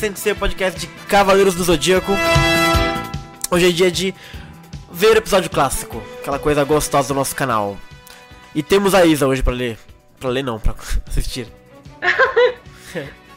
[0.00, 2.12] Bem-vindos ao podcast Sensei, podcast de Cavaleiros do Zodíaco.
[3.50, 4.14] Hoje é dia de
[4.90, 7.76] ver o episódio clássico, aquela coisa gostosa do nosso canal.
[8.54, 9.78] E temos a Isa hoje pra ler.
[10.18, 10.74] Pra ler não, pra
[11.06, 11.48] assistir.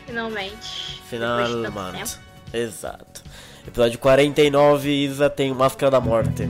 [0.05, 1.02] Finalmente.
[1.09, 2.17] Finalmente.
[2.53, 3.23] Exato.
[3.67, 6.50] Episódio 49, Isa tem Máscara da Morte.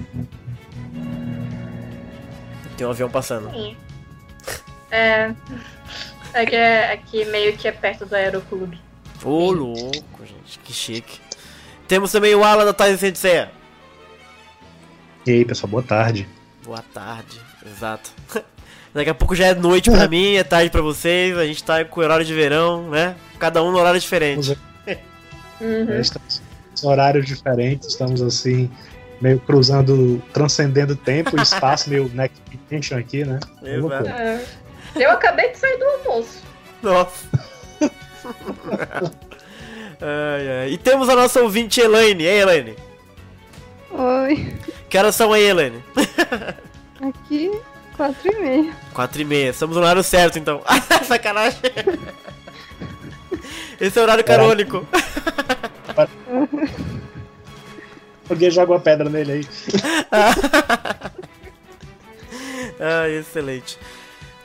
[2.77, 3.50] Tem um avião passando.
[3.50, 3.75] Sim.
[4.92, 5.33] É.
[6.36, 8.80] Aqui, é, aqui meio que é perto do aeroclube.
[9.23, 11.19] Ô, louco, gente, que chique.
[11.88, 13.48] Temos também o Alan da Tyson Sensei.
[15.25, 16.27] E aí, pessoal, boa tarde.
[16.65, 18.11] Boa tarde, exato.
[18.93, 21.83] Daqui a pouco já é noite pra mim, é tarde pra vocês, a gente tá
[21.83, 23.15] com horário de verão, né?
[23.39, 24.58] Cada um no horário diferente.
[25.61, 25.89] Uhum.
[25.89, 26.42] É, estamos
[26.83, 28.69] em horários diferentes, estamos assim,
[29.21, 33.39] meio cruzando, transcendendo tempo e espaço, meio next dimension aqui, né?
[33.61, 34.09] Exato.
[34.09, 34.42] É.
[34.95, 36.42] Eu acabei de sair do almoço.
[36.81, 37.52] Nossa.
[40.02, 40.72] ai, ai.
[40.72, 42.23] E temos a nossa ouvinte Elaine.
[42.23, 42.76] Ei, Elaine.
[43.92, 44.56] Oi,
[44.89, 45.84] Que horas são aí, Elaine?
[47.02, 47.52] aqui
[47.95, 48.73] quatro e meia.
[48.94, 49.50] Quatro e meia.
[49.50, 50.61] Estamos no horário certo, então.
[51.06, 51.60] Sacanagem.
[53.80, 54.88] Esse é o horário canônico.
[58.30, 59.48] Alguém joga uma pedra nele aí.
[62.80, 63.78] Ah, excelente.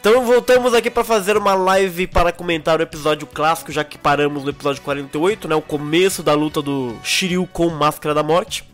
[0.09, 4.43] Então voltamos aqui para fazer uma live para comentar o episódio clássico, já que paramos
[4.43, 8.65] no episódio 48, né, o começo da luta do Shiryu com Máscara da Morte.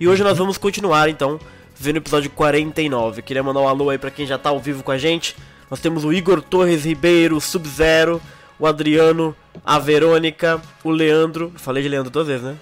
[0.00, 1.38] E hoje nós vamos continuar então
[1.76, 3.20] vendo o episódio 49.
[3.20, 5.36] Queria mandar um alô aí para quem já tá ao vivo com a gente.
[5.70, 8.22] Nós temos o Igor Torres Ribeiro, Sub-Zero,
[8.58, 12.56] o Adriano, a Verônica, o Leandro, falei de Leandro duas vezes, né?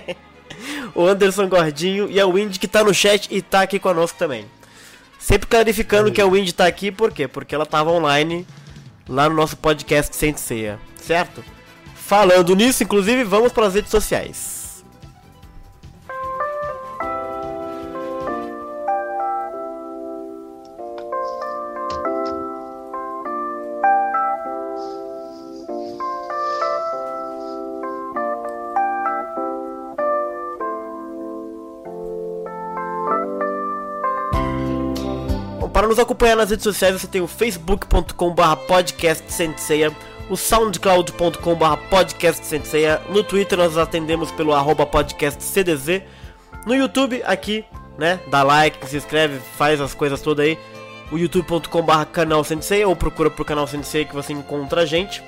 [0.96, 4.46] o Anderson Gordinho e a Windy que tá no chat e tá aqui conosco também.
[5.28, 7.28] Sempre clarificando que a Windy tá aqui, por quê?
[7.28, 8.46] Porque ela tava online
[9.06, 11.44] lá no nosso podcast Senseia, certo?
[11.94, 14.57] Falando nisso, inclusive, vamos para as redes sociais.
[35.88, 39.90] Para nos acompanhar nas redes sociais, você tem o facebook.com.br podcastsenseia,
[40.28, 46.02] o soundcloud.com.br podcastsenseia, no Twitter nós atendemos pelo arroba podcastcdz,
[46.66, 47.64] no YouTube aqui,
[47.96, 50.58] né, dá like, se inscreve, faz as coisas todas aí,
[51.10, 55.22] o youtube.com.br canal Sensei, ou procura por canal Sensei que você encontra a gente.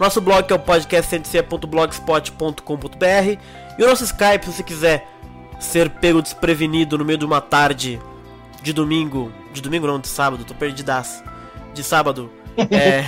[0.00, 3.38] Nosso blog é o podcastsenseia.blogspot.com.br
[3.78, 5.08] e o nosso Skype, se você quiser
[5.60, 8.00] ser pego desprevenido no meio de uma tarde
[8.64, 11.22] de domingo, de domingo não, de sábado, tô perdidaço,
[11.74, 12.32] de sábado,
[12.70, 13.04] é,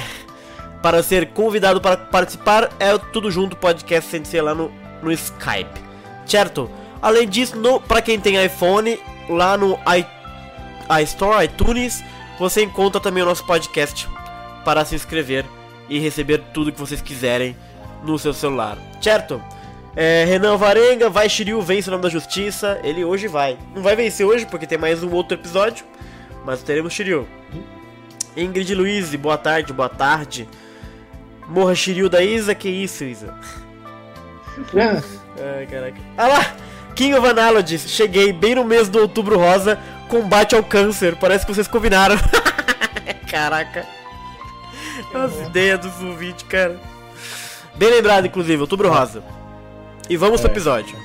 [0.83, 4.71] para ser convidado para participar, é tudo junto, podcast Sensei lá no,
[5.03, 5.81] no Skype,
[6.27, 6.71] certo?
[7.01, 7.55] Além disso,
[7.89, 9.01] para quem tem iPhone,
[9.31, 10.05] lá no i,
[11.03, 12.05] iStore, iTunes,
[12.39, 14.07] você encontra também o nosso podcast
[14.63, 15.47] para se inscrever
[15.89, 17.57] e receber tudo que vocês quiserem
[18.05, 19.43] no seu celular, certo?
[19.97, 22.79] É, Renan Varenga, vai Shiryu, vence o nome da justiça.
[22.85, 23.59] Ele hoje vai.
[23.75, 25.87] Não vai vencer hoje porque tem mais um outro episódio,
[26.45, 27.27] mas teremos Shiryu.
[28.37, 30.47] Ingrid Luiz, boa tarde, boa tarde.
[31.49, 33.35] Morra Shiryu da Isa, que isso, Isa?
[34.75, 35.03] Ah,
[35.59, 35.97] Ai, caraca.
[36.19, 36.57] Ah lá!
[36.95, 39.79] King of Analogies, cheguei bem no mês do Outubro Rosa,
[40.09, 41.17] combate ao câncer.
[41.17, 42.17] Parece que vocês combinaram.
[43.31, 43.87] caraca.
[45.15, 46.81] As ideias do Sul-20, cara.
[47.75, 49.23] Bem lembrado, inclusive, Outubro Rosa.
[50.09, 50.53] E vamos pro É.
[50.53, 50.97] episódio.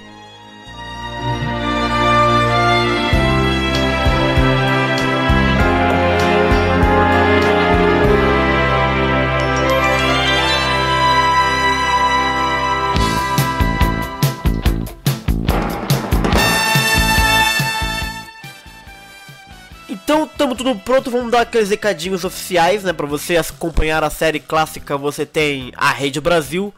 [19.89, 22.93] Então, estamos tudo pronto, vamos dar aqueles recadinhos oficiais, né?
[22.93, 26.73] Pra você acompanhar a série clássica, você tem a Rede Brasil.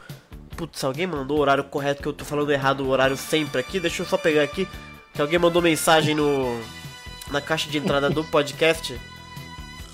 [0.55, 3.79] Putz, alguém mandou o horário correto que eu tô falando errado o horário sempre aqui.
[3.79, 4.67] Deixa eu só pegar aqui.
[5.13, 6.59] Que alguém mandou mensagem no
[7.29, 8.99] na caixa de entrada do podcast.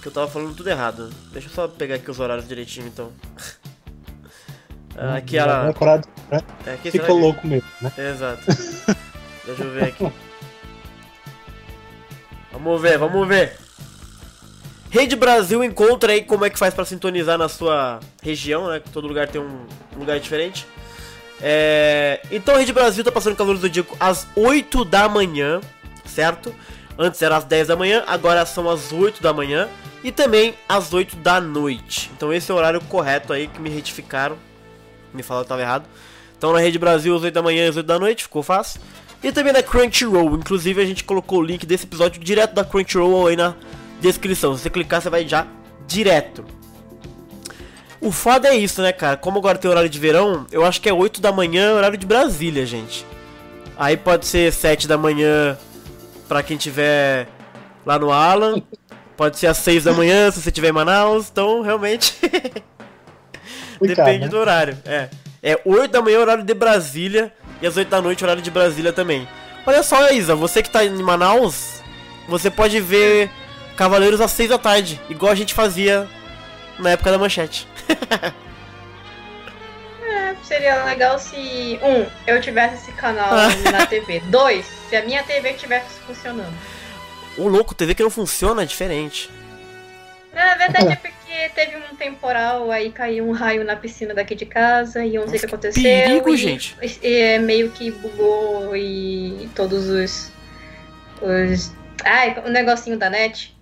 [0.02, 1.10] Que eu tava falando tudo errado.
[1.32, 3.12] Deixa eu só pegar aqui os horários direitinho então.
[4.98, 5.68] Ah, aqui ela.
[5.68, 6.42] decorado, né?
[6.66, 7.92] é, aqui louco mesmo, né?
[7.98, 8.44] Exato.
[9.46, 10.12] Deixa eu ver aqui.
[12.52, 13.58] Vamos ver, vamos ver.
[14.90, 18.80] Rede Brasil encontra aí como é que faz pra sintonizar na sua região, né?
[18.80, 19.66] Que todo lugar tem um
[19.98, 20.66] lugar diferente.
[21.42, 22.20] É...
[22.32, 25.62] Então a Rede Brasil tá passando Cavaleiros do Zodíaco às 8 da manhã,
[26.06, 26.54] certo?
[26.98, 29.70] Antes era às 10 da manhã, agora são às 8 da manhã.
[30.04, 32.10] E também às 8 da noite.
[32.16, 34.38] Então esse é o horário correto aí que me retificaram.
[35.14, 35.86] Me falaram que tava errado.
[36.38, 38.80] Então na Rede Brasil às 8 da manhã e às 8 da noite, ficou fácil.
[39.22, 40.36] E também na Crunchyroll.
[40.36, 43.54] Inclusive a gente colocou o link desse episódio direto da Crunchyroll aí na
[44.00, 44.56] descrição.
[44.56, 45.48] Se você clicar, você vai já
[45.88, 46.46] direto.
[48.02, 49.18] O foda é isso, né, cara?
[49.18, 52.06] Como agora tem horário de verão, eu acho que é 8 da manhã, horário de
[52.06, 53.06] Brasília, gente.
[53.78, 55.58] Aí pode ser 7 da manhã
[56.28, 57.28] pra quem tiver
[57.86, 58.62] lá no Alan.
[59.18, 61.30] Pode ser às 6 da manhã se você tiver em Manaus.
[61.30, 62.16] Então, realmente.
[63.82, 64.28] Depende né?
[64.28, 64.78] do horário.
[64.86, 65.10] É.
[65.42, 67.34] É 8 da manhã, horário de Brasília.
[67.62, 69.28] E às 8 da noite, horário de Brasília também.
[69.66, 71.82] Olha só, Isa, você que tá em Manaus,
[72.28, 73.30] você pode ver
[73.80, 76.06] Cavaleiros às 6 da tarde, igual a gente fazia
[76.78, 77.66] na época da manchete.
[80.12, 83.30] É, seria legal se, um, eu tivesse esse canal
[83.72, 84.20] na TV.
[84.22, 86.54] Dois, se a minha TV estivesse funcionando.
[87.38, 89.30] O louco, TV que não funciona é diferente.
[90.34, 94.48] Na verdade é porque teve um temporal, aí caiu um raio na piscina daqui de
[94.48, 95.84] casa e não sei o que aconteceu.
[95.84, 96.76] perigo, e, gente.
[96.82, 100.32] e, é, meio que bugou e todos os.
[101.22, 101.72] os.
[102.04, 103.59] Ai, o negocinho da net.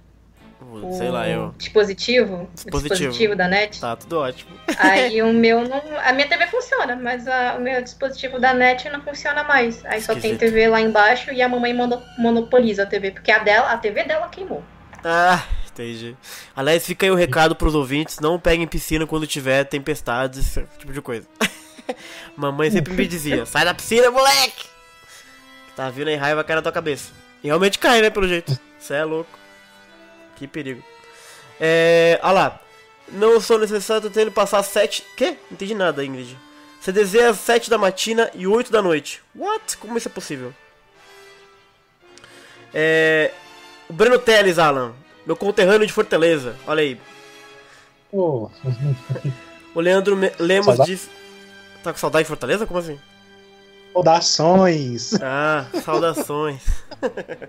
[0.59, 1.53] Uh, Sei lá, eu.
[1.57, 2.49] Dispositivo.
[2.53, 2.77] Dispositivo.
[2.77, 3.79] O dispositivo da net.
[3.79, 4.51] Tá, tudo ótimo.
[4.79, 5.81] Aí o meu não.
[6.03, 9.85] A minha TV funciona, mas a- o meu dispositivo da net não funciona mais.
[9.85, 10.39] Aí só tem Esquisito.
[10.39, 14.03] TV lá embaixo e a mamãe mono- monopoliza a TV, porque a dela, a TV
[14.03, 14.63] dela queimou.
[15.03, 16.17] Ah, entendi.
[16.55, 20.91] Aliás, fica aí o recado pros ouvintes: não peguem piscina quando tiver tempestades, esse tipo
[20.91, 21.27] de coisa.
[22.35, 24.65] Mamãe sempre me dizia: sai da piscina, moleque!
[25.75, 27.11] Tá vindo aí raiva cai na tua cabeça.
[27.43, 28.57] E realmente cai, né, pelo jeito.
[28.79, 29.29] Você é louco.
[30.37, 30.81] Que perigo.
[31.59, 32.19] É.
[32.23, 32.61] Olha lá.
[33.09, 35.03] Não sou necessário ter ele passar sete.
[35.15, 35.31] Quê?
[35.49, 36.37] Não entendi nada, Ingrid.
[36.79, 39.21] Você deseja às 7 da matina e 8 da noite.
[39.35, 39.77] What?
[39.77, 40.53] Como isso é possível?
[42.73, 43.31] É.
[43.89, 44.93] O Breno Teles, Alan.
[45.25, 46.55] Meu conterrâneo de Fortaleza.
[46.67, 46.99] Olha aí.
[48.11, 48.49] Pô,
[49.73, 50.91] O Leandro Me- Lemos Saudade?
[50.91, 51.09] diz.
[51.83, 52.65] Tá com saudade de Fortaleza?
[52.65, 52.99] Como assim?
[53.93, 55.13] saudações.
[55.21, 56.61] Ah, saudações.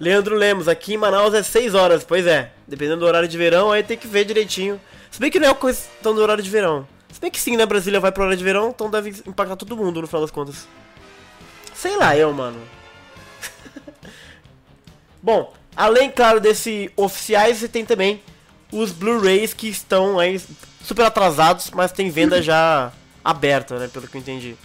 [0.00, 2.50] Leandro Lemos, aqui em Manaus é 6 horas, pois é.
[2.66, 4.80] Dependendo do horário de verão, aí tem que ver direitinho.
[5.10, 6.88] Se bem que não é questão do horário de verão.
[7.12, 7.66] Se bem que sim, né?
[7.66, 10.66] Brasília vai pro horário de verão, então deve impactar todo mundo no final das contas.
[11.74, 12.58] Sei lá, eu, mano.
[15.22, 18.22] Bom, além, claro, desse oficiais, você tem também
[18.72, 20.40] os Blu-rays que estão aí
[20.82, 22.90] super atrasados, mas tem venda já
[23.22, 23.88] aberta, né?
[23.88, 24.56] Pelo que eu entendi.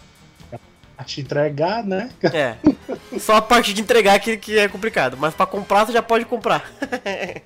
[0.98, 2.10] A te entregar, né?
[2.24, 2.56] É.
[3.20, 5.18] Só a parte de entregar que, que é complicado.
[5.20, 6.70] Mas pra comprar, você já pode comprar.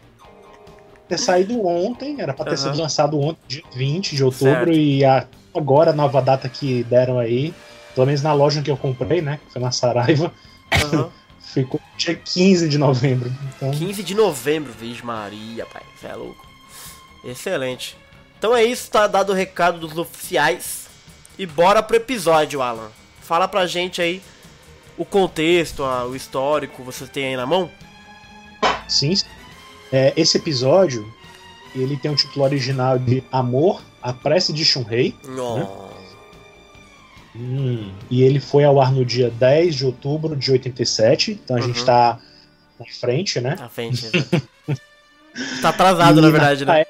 [1.07, 2.57] Ter saído ontem, era pra ter Aham.
[2.57, 4.71] sido lançado ontem, dia 20 de outubro, Certo.
[4.73, 5.25] e a-
[5.55, 7.51] agora a nova data que deram aí,
[7.95, 9.39] pelo menos na loja que eu comprei, né?
[9.47, 10.31] Que foi na Saraiva,
[10.71, 11.09] Aham.
[11.41, 13.33] ficou dia 15 de novembro.
[13.55, 15.81] Então, 15 de novembro, Virgem Maria, pai.
[15.99, 16.45] Você é louco.
[17.25, 17.97] Excelente.
[18.37, 20.87] Então é isso, tá dado o recado dos oficiais.
[21.39, 22.91] E bora pro episódio, Alan.
[23.29, 24.23] Fala pra gente aí
[24.97, 27.69] o contexto, o histórico, você tem aí na mão?
[28.87, 29.13] sim.
[29.93, 31.07] É, esse episódio,
[31.75, 35.15] ele tem o título original de Amor, a Prece de Shunrei.
[35.23, 35.93] Nossa.
[37.35, 41.33] Hum, e ele foi ao ar no dia 10 de outubro de 87.
[41.33, 41.85] Então a gente Uhum.
[41.85, 42.19] tá
[42.79, 43.55] na frente, né?
[43.59, 44.07] Na frente.
[44.07, 44.41] exato.
[45.61, 46.83] tá atrasado, E na verdade, né?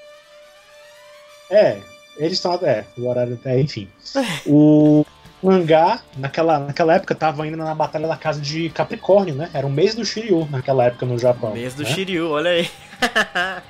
[1.51, 1.81] É,
[2.17, 2.53] eles estão.
[2.63, 3.89] É, o horário até, enfim.
[4.48, 5.05] O
[5.41, 9.50] mangá, naquela, naquela época, tava ainda na Batalha da Casa de Capricórnio, né?
[9.53, 11.53] Era o mês do Shiryu naquela época no Japão.
[11.53, 11.89] Mês do né?
[11.89, 12.69] Shiryu, olha aí.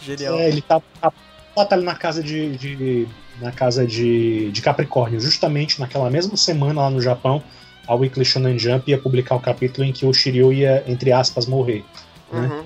[0.00, 0.38] Genial.
[0.38, 1.12] É, ele tava na
[1.54, 2.56] batalha na casa de.
[2.56, 3.08] de-
[3.40, 7.40] na casa de, de Capricórnio, justamente naquela mesma semana lá no Japão,
[7.86, 11.46] a Weekly Shonen Jump ia publicar o capítulo em que o Shiryu ia, entre aspas,
[11.46, 11.84] morrer.
[12.32, 12.40] né?
[12.48, 12.64] Uhum.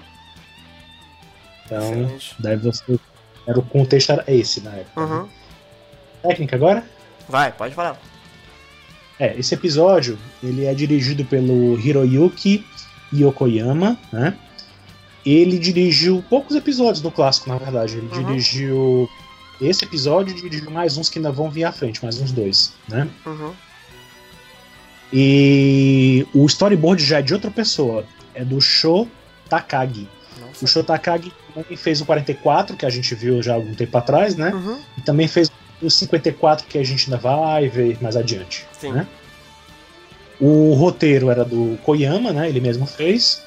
[1.66, 2.34] Então, Excelente.
[2.38, 2.98] deve você.
[3.46, 5.06] Era o contexto era esse na época.
[5.06, 5.14] né?
[5.14, 5.28] Uhum.
[6.22, 6.84] Técnica agora?
[7.28, 8.00] Vai, pode falar.
[9.18, 12.64] É, esse episódio ele é dirigido pelo Hiroyuki
[13.14, 14.34] Yokoyama, né?
[15.24, 17.96] Ele dirigiu poucos episódios do clássico, na verdade.
[17.96, 18.26] Ele Uhum.
[18.26, 19.08] dirigiu
[19.60, 22.72] esse episódio e dirigiu mais uns que ainda vão vir à frente, mais uns dois,
[22.88, 23.08] né?
[23.24, 23.52] Uhum.
[25.12, 29.06] E o storyboard já é de outra pessoa, é do Sho
[29.48, 30.08] Takagi.
[30.38, 30.66] O Nossa.
[30.66, 34.34] Sho Takagi também fez o 44, que a gente viu já há algum tempo atrás,
[34.36, 34.52] né?
[34.54, 34.80] Uhum.
[34.96, 35.50] E também fez
[35.82, 38.66] o 54, que a gente ainda vai ver mais adiante.
[38.78, 38.92] Sim.
[38.92, 39.06] né?
[40.40, 42.48] O roteiro era do Koyama, né?
[42.48, 43.42] Ele mesmo fez.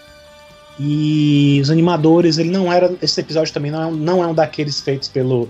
[0.79, 2.93] E os animadores, ele não era.
[3.01, 5.49] Esse episódio também não é, um- não é um daqueles feitos pelo,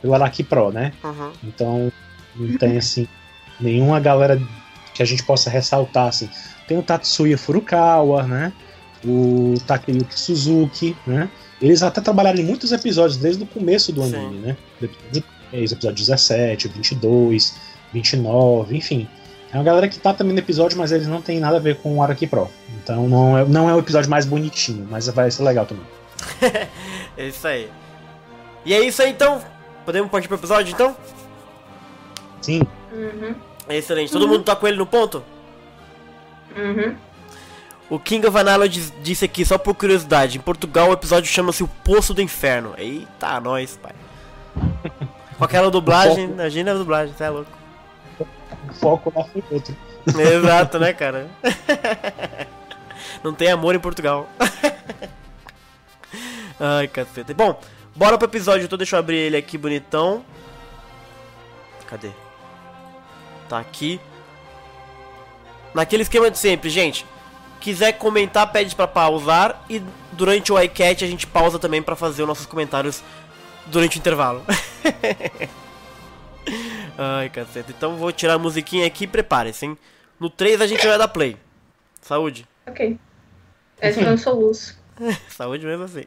[0.00, 0.92] pelo Araki Pro, né?
[1.02, 1.32] Uhum.
[1.44, 1.92] Então
[2.34, 3.06] não tem assim
[3.60, 4.40] nenhuma galera
[4.94, 6.28] que a gente possa ressaltar assim.
[6.68, 8.52] Tem o Tatsuya Furukawa, né?
[9.04, 11.28] o Takeyuki Suzuki, né?
[11.62, 14.16] Eles até trabalharam em muitos episódios desde o começo do Sim.
[14.16, 14.56] anime, né?
[15.52, 17.54] Episódio 10, episódio 17, 22,
[17.92, 19.08] 29, enfim.
[19.52, 21.76] É uma galera que tá também no episódio, mas eles não tem nada a ver
[21.76, 22.50] com o Araki Pro.
[22.82, 25.84] Então não é, não é o episódio mais bonitinho, mas vai ser legal também.
[27.18, 27.70] É isso aí.
[28.64, 29.40] E é isso aí então.
[29.86, 30.94] Podemos partir pro episódio então?
[32.42, 32.60] Sim,
[32.92, 33.34] Uhum.
[33.68, 34.12] É excelente.
[34.12, 35.22] Todo mundo tá com ele no ponto?
[36.56, 36.94] Uhum.
[37.88, 41.62] O King of Analo diz- disse aqui, só por curiosidade, em Portugal o episódio chama-se
[41.62, 42.74] O Poço do Inferno.
[42.76, 43.92] Eita, nós, pai.
[45.38, 47.50] Com aquela dublagem, imagina a dublagem, você é louco.
[48.20, 49.76] o foco lá foi outro.
[50.06, 51.28] Exato, né, cara?
[53.22, 54.28] Não tem amor em Portugal.
[56.58, 57.34] Ai, caceta.
[57.34, 57.60] Bom,
[57.94, 60.24] bora pro episódio, então deixa eu abrir ele aqui bonitão.
[61.86, 62.10] Cadê?
[63.48, 64.00] Tá aqui.
[65.74, 67.04] Naquele esquema de sempre, gente.
[67.60, 69.62] Quiser comentar, pede pra pausar.
[69.68, 73.02] E durante o iCat a gente pausa também pra fazer os nossos comentários
[73.66, 74.44] durante o intervalo.
[76.98, 77.70] Ai, caceta.
[77.70, 79.76] Então vou tirar a musiquinha aqui e prepare-se, hein?
[80.18, 81.36] No 3 a gente vai dar play.
[82.00, 82.46] Saúde.
[82.66, 82.98] Ok.
[83.82, 84.78] Esse foi um soluço.
[85.28, 86.04] Saúde mesmo assim.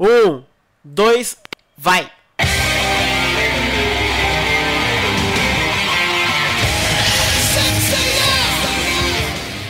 [0.00, 0.42] Um,
[0.82, 1.36] dois,
[1.76, 2.10] vai!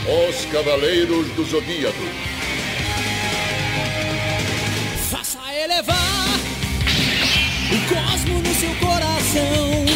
[0.05, 2.32] Os Cavaleiros do Zodíaco.
[7.73, 9.87] O cosmo no seu coração.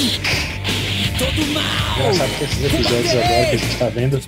[1.18, 1.98] Todo mal.
[1.98, 4.20] Engraçado que esses episódios agora que a gente tá vendo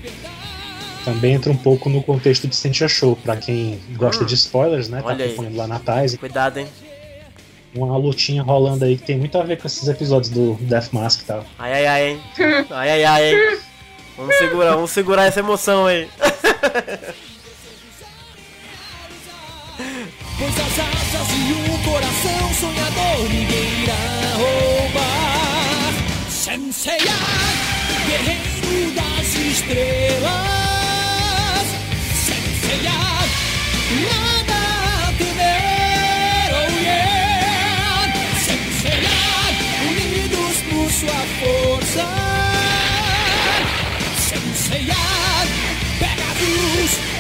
[1.04, 5.00] também entra um pouco no contexto de Sentia Show, pra quem gosta de spoilers, né?
[5.00, 5.32] Tá Olha aí.
[5.32, 6.14] acompanhando lá na Tais.
[6.16, 6.66] Cuidado, hein?
[7.74, 11.22] Uma lutinha rolando aí que tem muito a ver com esses episódios do Death Mask
[11.22, 11.44] e tal.
[11.58, 12.20] Ai, ai, ai, hein?
[12.70, 13.58] Ai, ai, ai, hein?
[14.16, 16.08] Vamos segurar, vamos segurar essa emoção aí.
[21.18, 23.94] Asas e um coração sonhador ninguém irá
[24.36, 25.92] roubar.
[26.30, 27.18] Senseiya,
[28.06, 30.28] guerreiro das estrelas.
[32.14, 33.00] Senseiya,
[34.06, 34.58] nada
[35.06, 38.12] a temer, oh yeah.
[38.38, 39.18] Senseiya,
[39.90, 42.06] unidos por sua força.
[44.28, 45.04] Senseiya,
[45.98, 47.17] pegados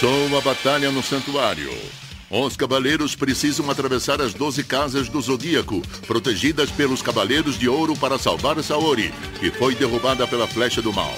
[0.00, 1.70] Começou a batalha no santuário.
[2.30, 8.18] Os cavaleiros precisam atravessar as 12 casas do Zodíaco, protegidas pelos Cavaleiros de Ouro para
[8.18, 11.14] salvar Saori, que foi derrubada pela flecha do mal.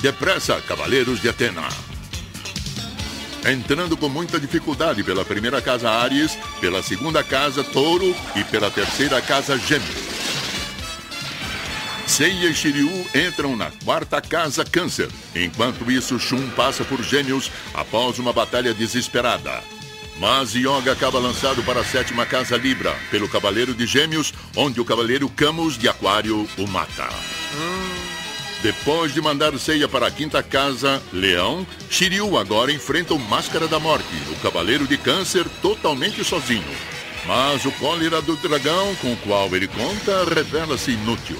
[0.00, 1.68] Depressa, Cavaleiros de Atena!
[3.44, 9.20] Entrando com muita dificuldade pela primeira casa Ares, pela segunda casa Touro e pela terceira
[9.20, 10.15] casa Gêmeos.
[12.06, 15.08] Seiya e Shiryu entram na quarta casa Câncer.
[15.34, 19.62] Enquanto isso, Shun passa por Gêmeos após uma batalha desesperada.
[20.18, 24.84] Mas Yoga acaba lançado para a sétima casa Libra, pelo Cavaleiro de Gêmeos, onde o
[24.84, 27.08] Cavaleiro Camus de Aquário o mata.
[28.62, 33.78] Depois de mandar Seiya para a quinta casa, Leão, Shiryu agora enfrenta o Máscara da
[33.78, 36.64] Morte, o Cavaleiro de Câncer, totalmente sozinho.
[37.26, 41.36] Mas o cólera do dragão com o qual ele conta revela-se inútil.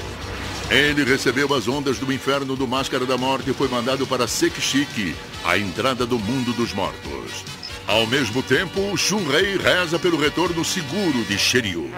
[0.71, 5.15] Ele recebeu as ondas do inferno do Máscara da Morte e foi mandado para Sekishiki,
[5.45, 7.45] a entrada do mundo dos mortos.
[7.87, 11.89] Ao mesmo tempo, Shunrei reza pelo retorno seguro de Shiryu.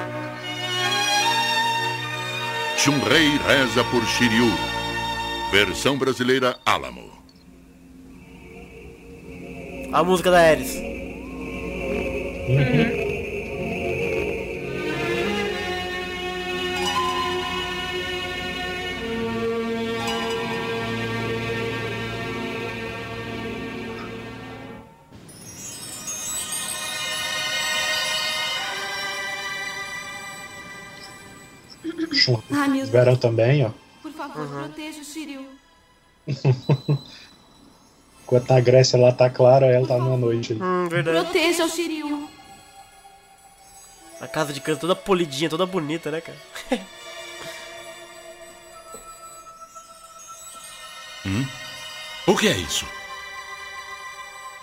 [2.76, 4.52] Shunrei reza por Shiryu.
[5.50, 7.08] Versão brasileira Alamo.
[9.92, 10.70] A música da Ares.
[10.74, 10.88] Shun-
[32.68, 32.88] Meu Deus.
[32.90, 33.70] Verão também, ó.
[34.02, 35.46] Por favor, proteja o Shiryu.
[38.24, 40.52] Enquanto a Grécia lá tá clara, ela tá numa noite.
[40.54, 41.24] Hum, verdade.
[41.24, 42.28] Proteja o Shiryu.
[44.20, 46.38] A casa de canto toda polidinha, toda bonita, né, cara?
[52.28, 52.86] O que é isso?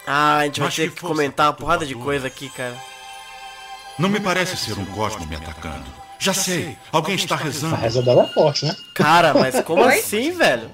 [0.05, 2.79] Ah, a gente vai Mas ter que que comentar uma porrada de coisa aqui, cara.
[3.97, 6.04] Não me parece ser um cosmo me atacando.
[6.25, 6.75] Já sei.
[6.91, 7.75] Alguém está A rezando.
[7.75, 8.75] reza dela é forte, né?
[8.96, 10.00] Cara, mas como Oi?
[10.00, 10.72] assim, velho?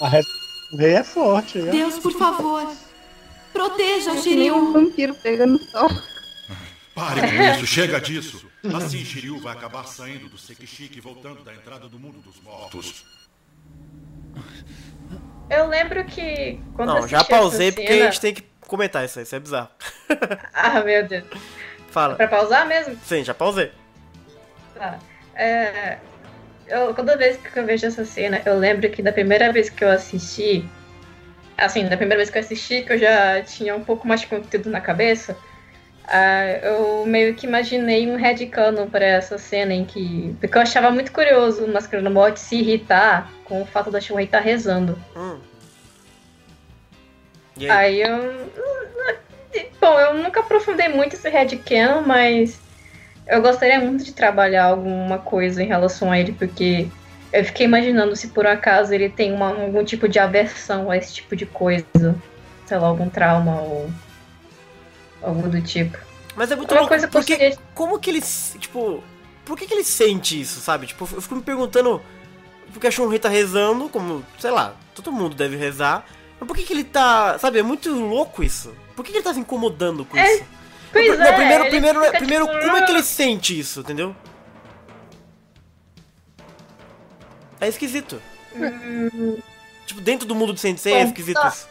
[0.00, 0.28] A reza
[0.70, 1.58] do rei é forte.
[1.58, 1.70] é.
[1.70, 2.66] Deus, por favor.
[3.52, 4.72] Proteja o nem um Shiryu.
[4.72, 5.90] vampiro pegando sol.
[6.94, 8.48] Pare com isso, chega disso.
[8.74, 13.04] Assim Shiryu vai acabar saindo do Sekishiki e voltando da entrada do mundo dos mortos.
[15.48, 19.24] Eu lembro que quando Não, já pausei porque a gente tem que comentar isso aí,
[19.24, 19.68] isso é bizarro.
[20.54, 21.24] Ah, meu Deus.
[21.90, 22.14] Fala.
[22.14, 22.96] Pra pausar mesmo?
[23.04, 23.72] Sim, já pausei.
[24.80, 24.98] Tá.
[25.34, 25.98] É,
[26.66, 29.84] eu, toda vez que eu vejo essa cena, eu lembro que da primeira vez que
[29.84, 30.64] eu assisti,
[31.58, 34.28] assim, da primeira vez que eu assisti, que eu já tinha um pouco mais de
[34.28, 35.36] conteúdo na cabeça,
[36.06, 40.34] ah, eu meio que imaginei um headcanon para essa cena em que.
[40.40, 44.00] Porque eu achava muito curioso o Máscara da Morte se irritar com o fato da
[44.00, 44.98] Shunrei estar rezando.
[45.14, 45.38] Hum.
[47.58, 47.70] Aí?
[47.70, 48.50] Aí eu.
[49.78, 52.58] Bom, eu nunca aprofundei muito esse headcanon, mas
[53.30, 56.88] eu gostaria muito de trabalhar alguma coisa em relação a ele, porque
[57.32, 61.14] eu fiquei imaginando se por acaso ele tem uma- algum tipo de aversão a esse
[61.14, 62.14] tipo de coisa.
[62.66, 63.90] Sei lá, algum trauma ou
[65.22, 65.96] algo do tipo.
[66.36, 68.22] Mas é muito Uma louco, coisa porque gostaria como que ele,
[68.58, 69.02] tipo,
[69.44, 70.86] por que que ele sente isso, sabe?
[70.86, 72.00] Tipo, eu fico me perguntando,
[72.72, 76.04] porque a Shunrei tá rezando, como, sei lá, todo mundo deve rezar,
[76.38, 78.72] mas por que que ele tá, sabe, é muito louco isso.
[78.94, 80.44] Por que que ele tá se incomodando com É, isso?
[80.92, 83.02] Pois Não, é, primeiro, ele primeiro, fica primeiro tipo, como é que ele "Ah".
[83.02, 84.14] sente isso, entendeu?
[87.60, 88.20] É esquisito.
[88.54, 89.38] Hum,
[89.86, 91.68] Tipo, dentro do mundo do Sensei é esquisito isso.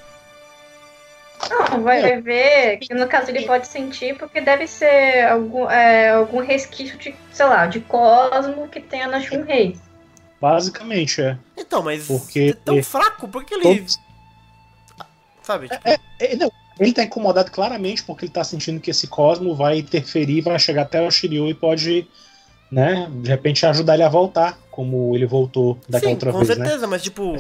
[1.50, 6.42] Não, vai ver que no caso ele pode sentir porque deve ser algum, é, algum
[6.42, 9.78] resquício de, sei lá, de cosmo que tenha na Shunrei.
[10.42, 11.38] Basicamente, é.
[11.58, 14.00] Então, mas Porque- é tão fraco, por que ele, Todos-
[15.44, 15.82] sabe, tipo,
[16.20, 20.42] É, não, ele tá incomodado claramente porque ele tá sentindo que esse cosmo vai interferir,
[20.42, 22.08] vai chegar até o Shiryu e pode,
[22.72, 26.50] né, de repente ajudar ele a voltar, como ele voltou daquela Sim, outra com vez,
[26.58, 26.66] né?
[26.66, 27.36] certeza, mas tipo,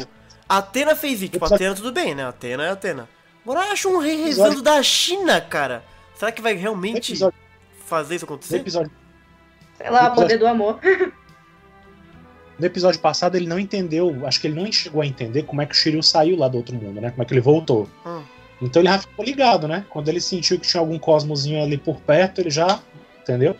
[0.47, 1.31] a Atena fez isso.
[1.31, 2.25] Tipo, Episódio- Atena tudo bem, né?
[2.25, 3.07] Atena é Atena.
[3.43, 5.83] Agora eu acho um rei Episódio- rezando da China, cara.
[6.15, 7.37] Será que vai realmente episódio,
[7.85, 8.57] fazer isso no acontecer?
[8.57, 8.91] episódio,
[9.77, 10.77] Sei lá, o poder do amor.
[12.59, 15.65] no episódio passado ele não entendeu, acho que ele não chegou a entender como é
[15.65, 17.09] que o Shiryu saiu lá do outro mundo, né?
[17.11, 17.87] Como é que ele voltou.
[18.05, 18.21] Hum.
[18.61, 19.85] Então ele já ficou ligado, né?
[19.89, 22.79] Quando ele sentiu que tinha algum cosmozinho ali por perto, ele já,
[23.21, 23.55] entendeu?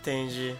[0.00, 0.54] Entendi.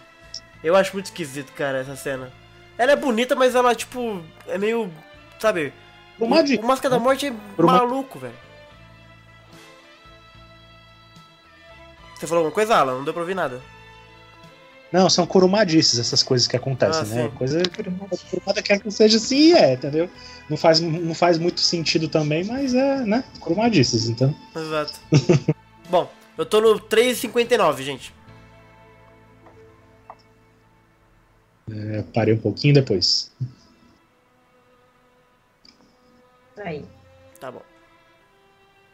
[0.63, 2.31] Eu acho muito esquisito, cara, essa cena.
[2.79, 4.91] Ela é bonita, mas ela, tipo, é meio.
[5.39, 5.73] Sabe?
[6.19, 7.01] Uma o, dica, o Máscara da?
[7.01, 8.35] Morte é uma- maluco, velho.
[12.15, 12.97] Você falou alguma coisa, Alan?
[12.97, 13.61] Não deu pra ouvir nada.
[14.93, 17.29] Não, são curumadices essas coisas que acontecem, Ah, né?
[17.31, 17.37] sim.
[17.37, 17.83] Coisa que
[18.31, 20.11] curumada quer que seja assim e é, entendeu?
[20.49, 23.23] Não faz, não faz muito sentido também, mas é, né?
[23.39, 24.35] Curumadices, então.
[24.57, 24.99] Exato.
[25.89, 28.13] Bom, eu tô no 3,59, gente.
[31.71, 33.31] É, parei um pouquinho depois.
[36.59, 36.85] Aí.
[37.39, 37.63] Tá bom.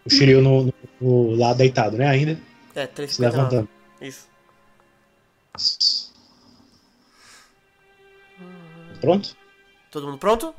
[0.05, 2.07] O Shiryu no, no- no- lá deitado, né?
[2.07, 2.39] Ainda.
[2.75, 3.21] É, Se 3,59.
[3.21, 3.69] levantando.
[4.01, 4.29] Isso.
[9.01, 9.37] Pronto?
[9.91, 10.55] Todo mundo pronto?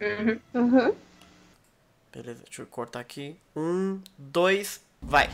[0.00, 0.40] Uhum.
[0.54, 0.94] Uhum.
[2.12, 3.36] Beleza, deixa eu cortar aqui.
[3.56, 5.28] Um, dois, vai.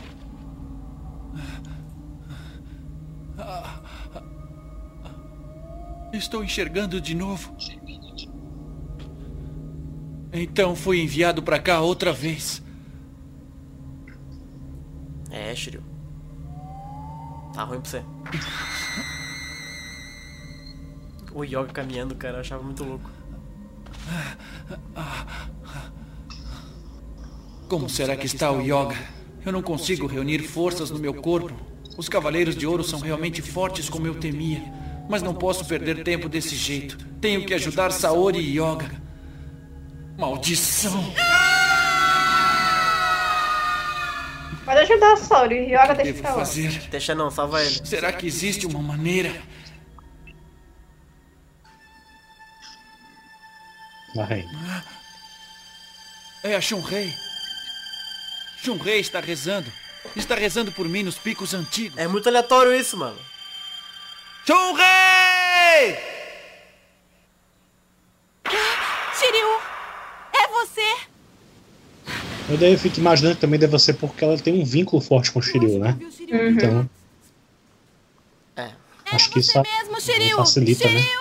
[6.13, 7.55] Estou enxergando de novo.
[10.33, 12.61] Então fui enviado pra cá outra vez.
[15.29, 15.83] É, Shiryu.
[17.53, 18.03] Tá ruim pra você.
[21.41, 23.09] O Yoga caminhando, cara, eu achava muito louco.
[27.67, 28.95] Como será que está o Yoga?
[29.43, 31.51] Eu não consigo reunir forças no meu corpo.
[31.97, 34.61] Os Cavaleiros de Ouro são realmente fortes como eu temia.
[35.09, 36.95] Mas não posso perder tempo desse jeito.
[37.19, 38.91] Tenho que ajudar Saori e Yoga.
[40.19, 41.11] Maldição!
[44.63, 45.73] Pode ajudar, Sauri.
[45.73, 46.35] Yoga deixa lá.
[46.35, 46.81] fazer.
[46.91, 47.81] Deixa não, salva ele.
[47.83, 49.41] Será que existe uma maneira?
[54.15, 54.47] Vai.
[56.43, 57.13] É a Shunrei.
[58.63, 59.71] Shunrei está rezando.
[60.15, 61.97] Está rezando por mim nos picos antigos.
[61.97, 63.17] É muito aleatório isso, mano.
[64.45, 65.97] Shunrei!
[69.17, 69.59] Shiryu!
[70.33, 71.07] É você!
[72.49, 75.31] Eu daí eu fico imaginando que também deve ser porque ela tem um vínculo forte
[75.31, 75.97] com o Shiryu, né?
[76.17, 76.49] Shiryu?
[76.49, 76.89] Então,
[78.57, 78.71] É.
[79.11, 80.37] acho que isso Você mesmo, Shiryu!
[80.37, 80.89] facilita, né?
[80.99, 81.03] Shiryu!
[81.09, 81.20] Shiryu!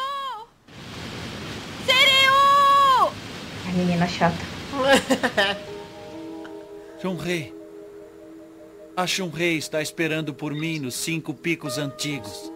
[3.71, 4.37] Ai, menina chata.
[7.01, 7.55] Shunrei.
[8.97, 12.51] A Shunrei está esperando por mim nos cinco picos antigos.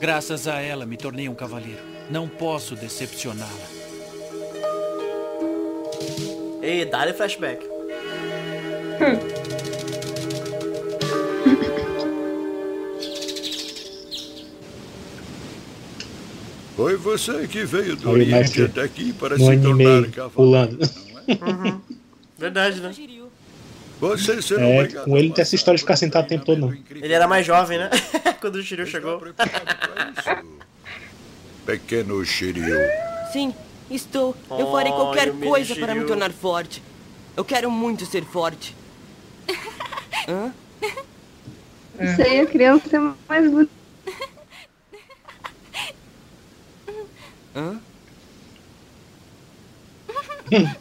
[0.00, 1.80] Graças a ela me tornei um cavaleiro.
[2.10, 3.76] Não posso decepcioná-la.
[6.60, 7.64] Ei, dá-lhe flashback.
[16.76, 20.30] Foi você que veio do Aí Oriente até aqui para No se tornar anime cavaleiro.
[20.30, 21.80] pulando.
[22.38, 22.92] Verdade, né?
[23.98, 26.76] Você será É, com ele tem essa história de ficar sentado o tempo todo, não.
[26.90, 27.88] Ele era mais jovem, né?
[28.42, 29.22] Quando o Shiryu chegou.
[31.64, 32.76] Pequeno Shiryu.
[33.32, 33.54] Sim,
[33.90, 34.36] estou.
[34.50, 36.82] Eu farei qualquer coisa para me tornar forte.
[37.34, 38.76] Eu quero muito ser forte.
[40.28, 40.52] Hã?
[42.16, 43.75] Sei, a criança é mais bonita.
[47.56, 47.80] Hã?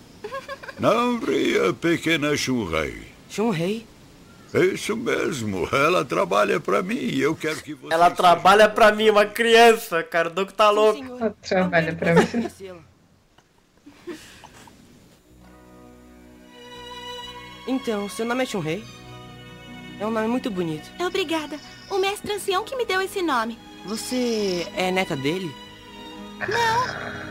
[0.77, 3.01] Não ria, pequena Shunrei.
[3.29, 3.87] Shunrei?
[4.53, 7.93] Isso mesmo, ela trabalha para mim e eu quero que você.
[7.93, 10.29] Ela trabalha pra mim, uma criança, cara.
[10.29, 10.97] O tá Sim, louco.
[10.99, 11.21] senhor.
[11.21, 12.21] Ela trabalha pra mim.
[17.67, 18.83] Então, seu nome é Shunrei?
[19.99, 20.87] É um nome muito bonito.
[21.03, 21.59] Obrigada.
[21.89, 23.57] O mestre ancião que me deu esse nome.
[23.87, 25.51] Você é neta dele?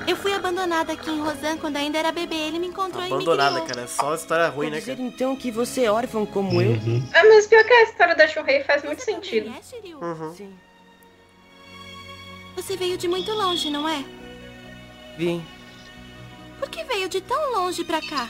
[0.06, 2.34] Eu fui abandonada aqui em Rosan quando ainda era bebê.
[2.36, 3.66] Ele me encontrou e me Abandonada, criou.
[3.66, 3.80] cara.
[3.82, 5.08] É só história ruim, Quer né, dizer cara?
[5.08, 6.72] então que você é órfão como eu?
[6.72, 7.06] Uhum.
[7.14, 9.48] Ah, mas pior que a história da Shunrei faz muito sentido.
[9.50, 9.98] É, Shiryu?
[9.98, 10.34] Uhum.
[10.34, 10.54] Sim.
[12.56, 14.04] Você veio de muito longe, não é?
[15.18, 15.44] Vim.
[16.58, 18.28] Por que veio de tão longe pra cá?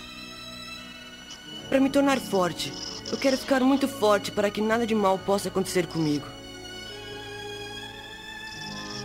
[1.68, 2.72] Para me tornar forte.
[3.10, 6.26] Eu quero ficar muito forte para que nada de mal possa acontecer comigo.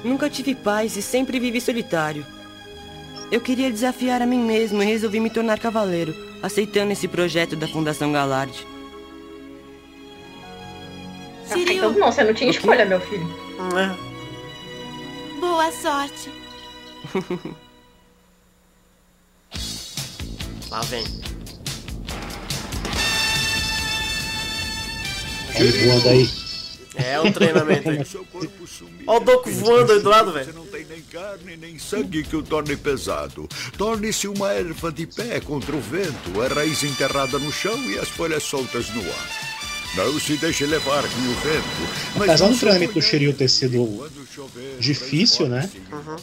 [0.04, 2.26] Nunca tive paz e sempre vivi solitário.
[3.32, 7.68] Eu queria desafiar a mim mesmo e resolvi me tornar cavaleiro, aceitando esse projeto da
[7.68, 8.66] Fundação Galard.
[11.52, 13.28] Ah, então não, você não tinha escolha, meu filho.
[13.78, 13.96] É.
[15.40, 16.32] boa sorte.
[20.70, 21.04] Lá vem.
[25.56, 26.49] Ele voando aí.
[27.06, 28.00] É o treinamento aí.
[29.08, 30.54] Ó o Doku voando aí do lado, Você velho.
[30.54, 33.48] não tem nem carne nem sangue que o torne pesado.
[33.78, 38.10] Torne-se uma erva de pé contra o vento, a raiz enterrada no chão e as
[38.10, 39.30] folhas soltas no ar.
[39.96, 41.90] Não se deixe levar com o vento.
[42.16, 44.08] mas Apesar não do treinamento do Shiryu ter sido
[44.80, 45.68] difícil, né?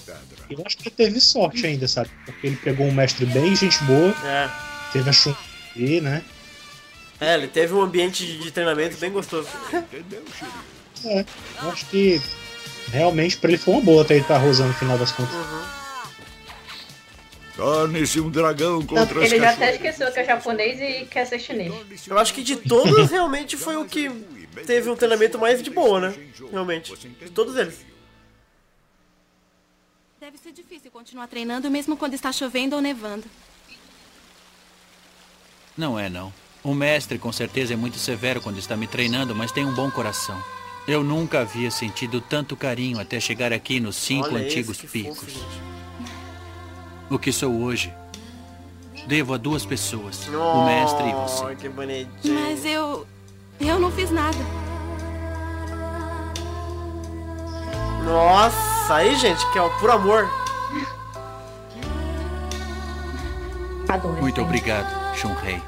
[0.07, 0.23] pedra.
[0.49, 2.09] Eu acho que ele teve sorte ainda, sabe?
[2.25, 4.49] Porque ele pegou um mestre bem gente boa, É.
[4.93, 5.35] teve a Shun
[6.01, 6.23] né?
[7.21, 9.49] É, ele teve um ambiente de, de treinamento bem gostoso.
[11.05, 11.25] É,
[11.69, 12.21] acho que
[12.91, 15.35] realmente pra ele foi uma boa ter ido pra Rosa no final das contas.
[17.57, 21.27] Torne-se um dragão contra que as ele já até esqueceu que é japonês e quer
[21.27, 21.73] ser chinês.
[22.07, 24.11] Eu acho que de todos, realmente foi o que
[24.67, 26.15] teve um treinamento mais de boa, né?
[26.51, 26.95] Realmente.
[26.97, 27.85] De todos eles.
[30.21, 33.25] Deve ser difícil continuar treinando mesmo quando está chovendo ou nevando.
[35.77, 36.33] Não é, não.
[36.67, 39.89] O mestre com certeza é muito severo quando está me treinando, mas tem um bom
[39.89, 40.37] coração.
[40.89, 44.89] Eu nunca havia sentido tanto carinho até chegar aqui nos cinco Olha esse, antigos que
[44.89, 45.17] picos.
[45.17, 45.47] fofo.
[47.09, 47.95] O que sou hoje,
[49.07, 51.55] devo a duas pessoas, o mestre e Oh, você.
[51.55, 52.35] que bonitinho.
[52.41, 53.07] Mas eu.
[53.61, 54.37] Eu não fiz nada.
[58.05, 60.29] Nossa, aí, gente, que é o puro amor.
[64.21, 65.63] Muito obrigado, Shunrei.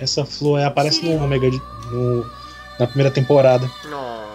[0.00, 2.24] Essa flor é, aparece no Omega de- no,
[2.78, 3.70] na primeira temporada.
[3.84, 4.30] Não.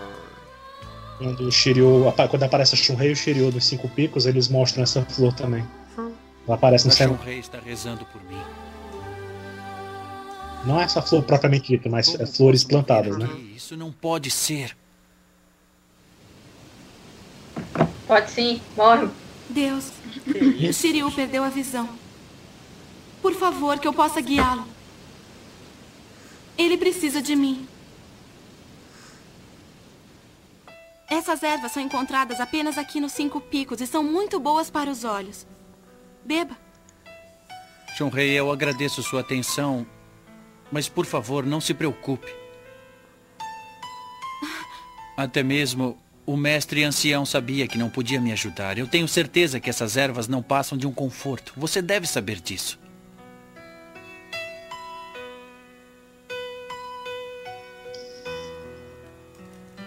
[1.17, 2.13] Quando o Shiryu.
[2.29, 5.65] Quando aparece a Shunrei e o Shiryu dos Cinco Picos, eles mostram essa flor também.
[6.47, 6.93] Ela aparece no.
[6.93, 8.39] Shunrei está rezando por mim.
[10.65, 13.27] Não é essa flor propriamente dita, mas é flores plantadas, né?
[13.55, 14.75] Isso não pode ser.
[18.07, 19.07] Pode sim, morre.
[19.49, 19.91] Deus.
[20.27, 21.87] O Shiryu perdeu a visão.
[23.21, 24.65] Por favor, que eu possa guiá-lo.
[26.57, 27.67] Ele precisa de mim.
[31.09, 35.03] Essas ervas são encontradas apenas aqui nos Cinco Picos e são muito boas para os
[35.03, 35.45] olhos.
[36.23, 36.57] Beba.
[37.95, 39.85] Shunrei, eu agradeço sua atenção,
[40.71, 42.33] mas por favor, não se preocupe.
[45.15, 48.77] Até mesmo o mestre ancião sabia que não podia me ajudar.
[48.77, 51.53] Eu tenho certeza que essas ervas não passam de um conforto.
[51.55, 52.79] Você deve saber disso.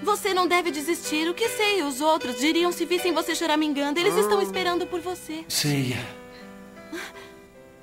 [0.08, 1.28] Você não deve desistir.
[1.28, 1.82] O que sei?
[1.82, 4.00] Os outros diriam se vissem você choramingando.
[4.00, 5.44] Eles estão esperando por você.
[5.46, 5.98] Seiya,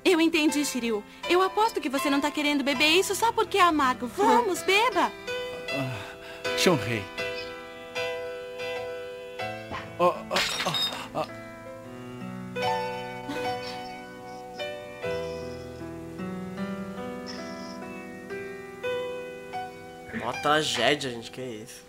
[0.04, 1.04] Eu entendi, Shiryu.
[1.30, 4.08] Eu aposto que você não tá querendo beber isso só porque é amargo.
[4.08, 5.12] Vamos, beba.
[6.58, 7.04] Shunrei.
[10.00, 10.14] Oh, oh,
[10.66, 11.26] oh, oh.
[20.24, 21.86] Ó, tragédia, gente, que isso.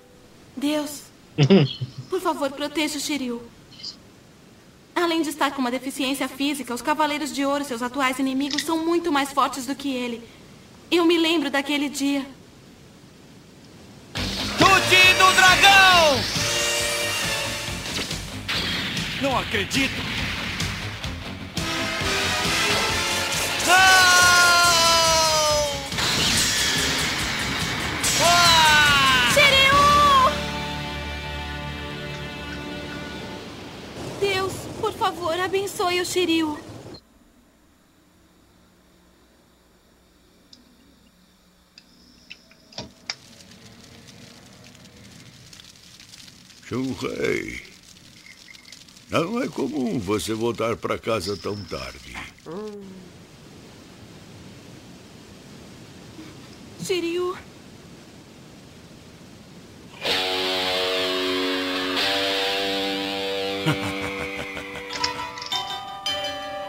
[0.57, 1.03] Deus,
[2.09, 3.41] por favor, proteja o Shiryu.
[4.95, 8.83] Além de estar com uma deficiência física, os Cavaleiros de Ouro, seus atuais inimigos, são
[8.83, 10.23] muito mais fortes do que ele.
[10.89, 12.25] Eu me lembro daquele dia.
[14.57, 16.19] Chute do dragão!
[19.21, 20.06] Não acredito!
[34.97, 36.57] Favor, abençoe o Shiryu.
[46.65, 47.61] Shunrei.
[49.09, 52.13] Não é comum você voltar para casa tão tarde.
[56.83, 57.37] Shiryu,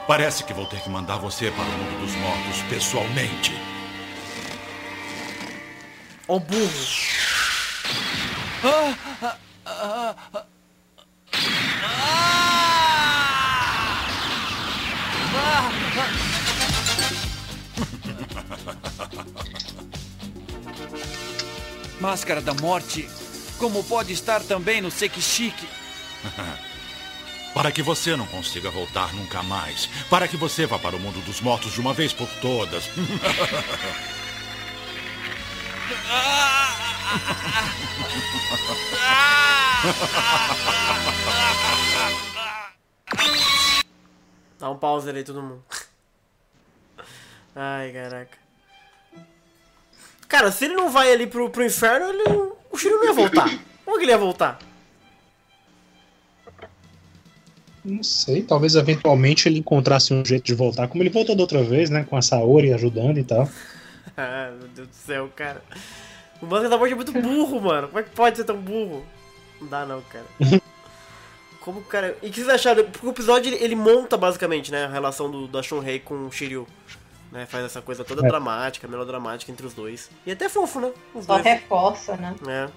[0.08, 3.52] Parece que vou ter que mandar você para o mundo dos mortos pessoalmente.
[6.26, 6.70] Ó o burro.
[22.00, 23.06] Máscara da Morte,
[23.58, 25.68] como pode estar também no Sekishiki?
[27.54, 29.86] Para que você não consiga voltar nunca mais.
[30.08, 32.88] Para que você vá para o mundo dos mortos de uma vez por todas.
[44.58, 45.64] Dá um pause aí, todo mundo.
[47.54, 48.38] Ai, caraca.
[50.28, 52.22] Cara, se ele não vai ali pro, pro inferno, ele,
[52.70, 53.48] o Shiryu não ia voltar.
[53.84, 54.58] Como que ele ia voltar?
[57.88, 61.62] Não sei, talvez eventualmente ele encontrasse um jeito de voltar, como ele voltou da outra
[61.62, 62.04] vez, né?
[62.08, 63.48] Com a Saori ajudando e tal.
[64.20, 65.62] Ah, meu Deus do céu, cara.
[66.42, 67.86] O Máscara da Morte é muito burro, mano.
[67.86, 69.04] Como é que pode ser tão burro?
[69.60, 70.24] Não dá não, cara.
[71.60, 72.16] Como, cara...
[72.20, 72.82] E o que vocês acharam?
[72.84, 74.86] Porque o episódio, ele, ele monta, basicamente, né?
[74.86, 76.66] A relação do, da Shunrei com o Shiryu.
[77.30, 77.46] Né?
[77.46, 78.28] Faz essa coisa toda É.
[78.28, 80.10] dramática, melodramática entre os dois.
[80.26, 80.90] E até fofo, né?
[81.14, 81.44] Os Só dois.
[81.44, 82.34] reforça, né?
[82.48, 82.68] É.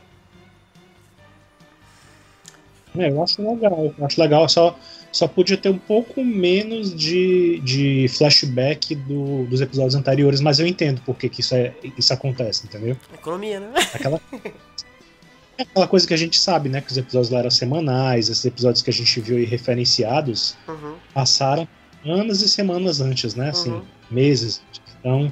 [3.04, 3.94] É, eu acho legal.
[3.98, 4.78] Eu acho legal, só,
[5.12, 10.66] só podia ter um pouco menos de, de flashback do- dos episódios anteriores, mas eu
[10.66, 12.96] entendo por que, isso, é, isso acontece, entendeu?
[13.14, 13.74] Economia, né?
[13.94, 14.22] Aquela,
[15.58, 16.82] é aquela coisa que a gente sabe, né?
[16.82, 20.96] Que os episódios lá eram semanais, esses episódios que a gente viu aí referenciados Uhum.
[21.14, 21.68] passaram
[22.06, 23.50] anos e semanas antes, né?
[23.50, 23.84] Assim, Uhum.
[24.10, 24.62] meses.
[25.00, 25.32] Então,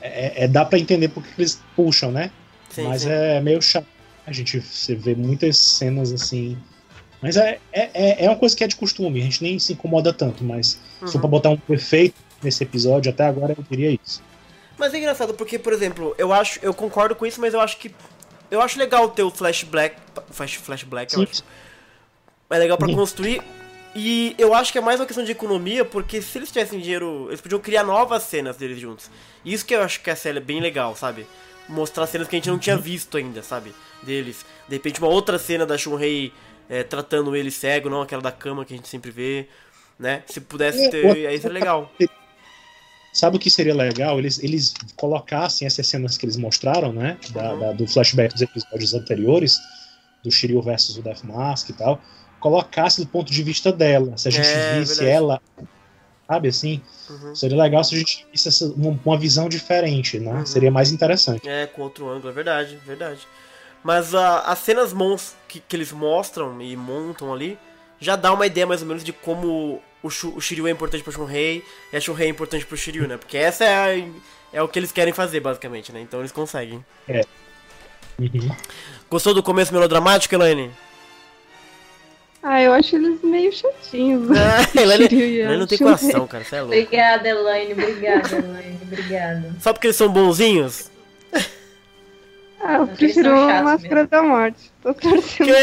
[0.00, 2.30] é, é- dá pra entender por que que eles puxam, né?
[2.70, 3.08] Sim, Mas sim.
[3.10, 3.86] é meio chato.
[4.26, 6.56] A gente você vê muitas cenas assim.
[7.20, 9.72] Mas é, é, é- é uma coisa que é de costume, a gente nem se
[9.72, 11.10] incomoda tanto, mas Uhum.
[11.12, 14.22] pra botar um efeito nesse episódio, até agora eu diria isso.
[14.78, 17.76] Mas é engraçado porque, por exemplo, eu acho, eu concordo com isso, mas eu acho
[17.78, 17.92] que
[18.50, 19.96] eu acho legal ter o flashback,
[20.30, 21.28] flash, flashback, eu Sim.
[21.30, 21.44] acho.
[22.50, 22.94] É legal pra Uhum.
[22.94, 23.42] construir.
[23.94, 27.26] E eu acho que é mais uma questão de economia, porque se eles tivessem dinheiro,
[27.28, 29.10] eles podiam criar novas cenas deles juntos.
[29.44, 31.26] Isso que eu acho que a série é bem legal, sabe?
[31.68, 33.74] Mostrar cenas que a gente não tinha visto ainda, sabe?
[34.02, 34.46] Deles.
[34.68, 36.32] De repente uma outra cena da Shunrei
[36.68, 39.48] é, tratando ele cego, não aquela da cama que a gente sempre vê,
[39.98, 40.22] né?
[40.26, 41.90] Se pudesse É, ter, aí seria legal.
[43.12, 44.18] Sabe o que seria legal?
[44.18, 47.18] Eles, eles colocassem essas cenas que eles mostraram, né?
[47.30, 49.58] Da, da- do flashback dos episódios anteriores,
[50.22, 52.00] do Shiryu versus o Death Mask e tal,
[52.38, 54.16] colocasse do ponto de vista dela.
[54.16, 55.10] Se a gente É, visse verdade.
[55.10, 55.42] ela,
[56.28, 56.82] sabe assim?
[57.08, 57.34] Uhum.
[57.34, 60.32] Seria legal se a gente visse essa- uma, uma visão diferente, né?
[60.34, 60.46] Uhum.
[60.46, 61.48] Seria mais interessante.
[61.48, 63.26] É, com outro ângulo, é verdade, verdade.
[63.82, 67.58] Mas ah, as cenas mons que, que eles mostram e montam ali
[68.00, 71.02] já dá uma ideia mais ou menos de como o, Shu, o Shiryu é importante
[71.02, 73.16] pro Shunrei e a Shunrei é importante pro Shiryu, né?
[73.16, 74.08] Porque essa é, a-
[74.52, 76.00] é o que eles querem fazer, basicamente, né?
[76.00, 76.84] Então eles conseguem.
[78.18, 78.56] Uhum.
[79.10, 80.70] Gostou do começo melodramático, Elaine?
[82.42, 84.28] Ah, eu acho eles meio chatinhos.
[84.36, 85.04] Ah, Elaine,
[85.40, 86.74] Elaine não tem coração, cara, você é louco.
[86.76, 87.72] Obrigada, Elaine.
[87.72, 88.78] Obrigada, Elaine.
[88.82, 89.56] Obrigada.
[89.60, 90.90] Só porque eles são bonzinhos?
[92.60, 94.72] Ah, eu prefiro a chatos Máscara da Morte.
[94.82, 95.46] Tô torcendo.
[95.46, 95.54] Que?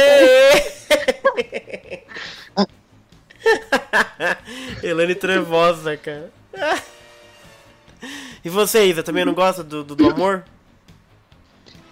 [4.83, 6.31] Elaine trevosa, cara.
[8.43, 10.43] E você, Isa, também não gosta do, do, do amor?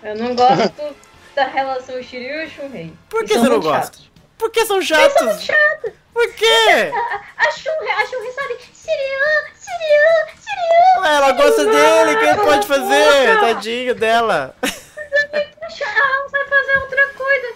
[0.03, 0.95] Eu não gosto
[1.35, 2.93] da relação Shiryu e Shunrei.
[3.09, 3.97] Por que você não gosta?
[3.97, 4.09] chatos.
[4.37, 5.43] Por que são Eles são muito chatos?
[5.45, 5.91] chatos.
[6.13, 6.91] Por quê?
[7.37, 11.01] A Shunrei, a Shunrei sabe, Shiryu, Shiryu, Shiryu.
[11.01, 13.27] Ué, ela gosta dele, o que ele pode a fazer?
[13.33, 13.39] boca.
[13.41, 14.55] Tadinho dela.
[15.13, 17.53] Ela fazer outra coisa.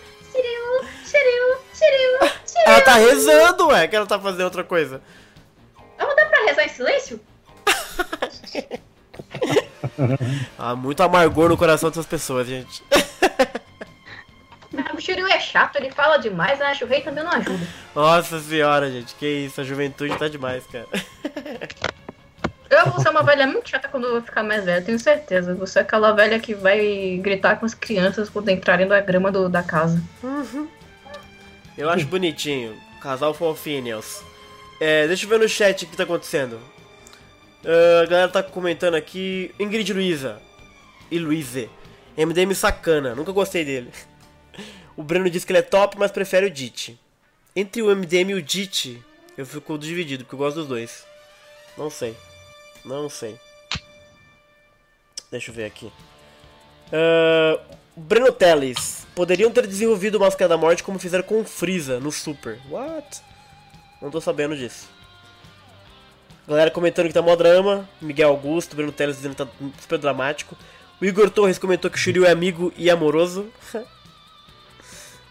[2.65, 5.02] Ela tá rezando, ué, que ela tá fazendo outra coisa.
[5.98, 7.20] Não dá pra rezar em silêncio?
[10.60, 12.84] Ah, muito amargor no coração dessas pessoas, gente.
[12.91, 17.67] Ah, O Shiryu é chato, ele fala demais, a Shunrei também não ajuda.
[17.96, 20.86] Nossa senhora, gente, que isso, a juventude tá demais, cara.
[22.69, 25.56] Eu vou ser uma velha muito chata quando eu vou ficar mais velha, tenho certeza.
[25.56, 29.47] Você é aquela velha que vai gritar com as crianças quando entrarem na grama do-
[29.49, 30.01] da casa.
[31.77, 32.75] Eu acho bonitinho.
[33.01, 34.21] Casal fofinhos.
[34.80, 36.60] É, deixa eu ver no chat o que tá acontecendo.
[37.65, 39.53] Ah, a galera tá comentando aqui.
[39.60, 40.41] Ingrid Luiza.
[41.10, 41.69] E Luize.
[42.17, 43.15] MDM sacana.
[43.15, 43.91] Nunca gostei dele.
[44.97, 46.99] O Breno diz que ele é top, mas prefere o Dit.
[47.56, 48.99] Entre o MDM e o Dit,
[49.38, 51.06] eu fico dividido, porque eu gosto dos dois.
[51.77, 52.17] Não sei.
[52.88, 53.38] Não sei.
[55.30, 55.91] Deixa eu ver aqui.
[56.91, 57.60] Ah,
[57.95, 59.06] Breno Teles.
[59.13, 62.60] Poderiam ter desenvolvido Máscara da Morte como fizeram com o Freeza no Super.
[62.69, 63.21] What?
[64.02, 64.88] Não tô sabendo disso.
[66.47, 67.88] Galera comentando que tá mó drama.
[68.00, 70.56] Miguel Augusto, Breno Teles dizendo que tá super dramático.
[71.02, 73.52] O Igor Torres comentou que o Shiryu é amigo e amoroso.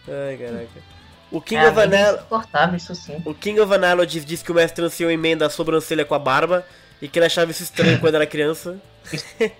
[0.07, 0.97] Ai, caraca.
[1.31, 3.21] O King é, of insuportável, isso sim.
[3.25, 3.73] O King of
[4.07, 6.64] diz que o mestre ancião emenda a sobrancelha com a barba
[7.01, 8.81] e que ele achava isso estranho quando era criança.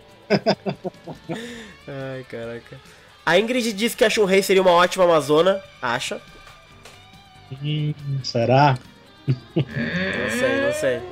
[1.88, 2.81] Ai, caraca.
[3.25, 5.62] A Ingrid diz que a Shunrei seria uma ótima Amazona.
[5.83, 6.20] Acha?
[7.62, 8.79] Hum, será?
[9.27, 11.03] Não sei, não sei.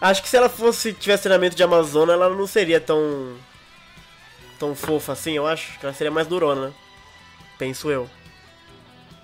[0.00, 3.36] Acho que se ela fosse tivesse treinamento de Amazona, ela não seria tão.
[4.58, 5.78] tão fofa assim, eu acho.
[5.78, 6.72] Que ela seria mais durona.
[7.58, 8.08] Penso eu.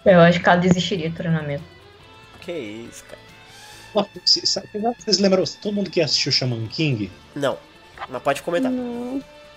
[0.05, 1.65] Eu acho que ela desistiria do treinamento.
[2.41, 3.21] Que isso, cara.
[4.24, 5.44] Vocês lembram?
[5.61, 7.11] Todo mundo que assistiu Shaman King?
[7.35, 7.59] Não.
[8.09, 8.72] Mas pode comentar.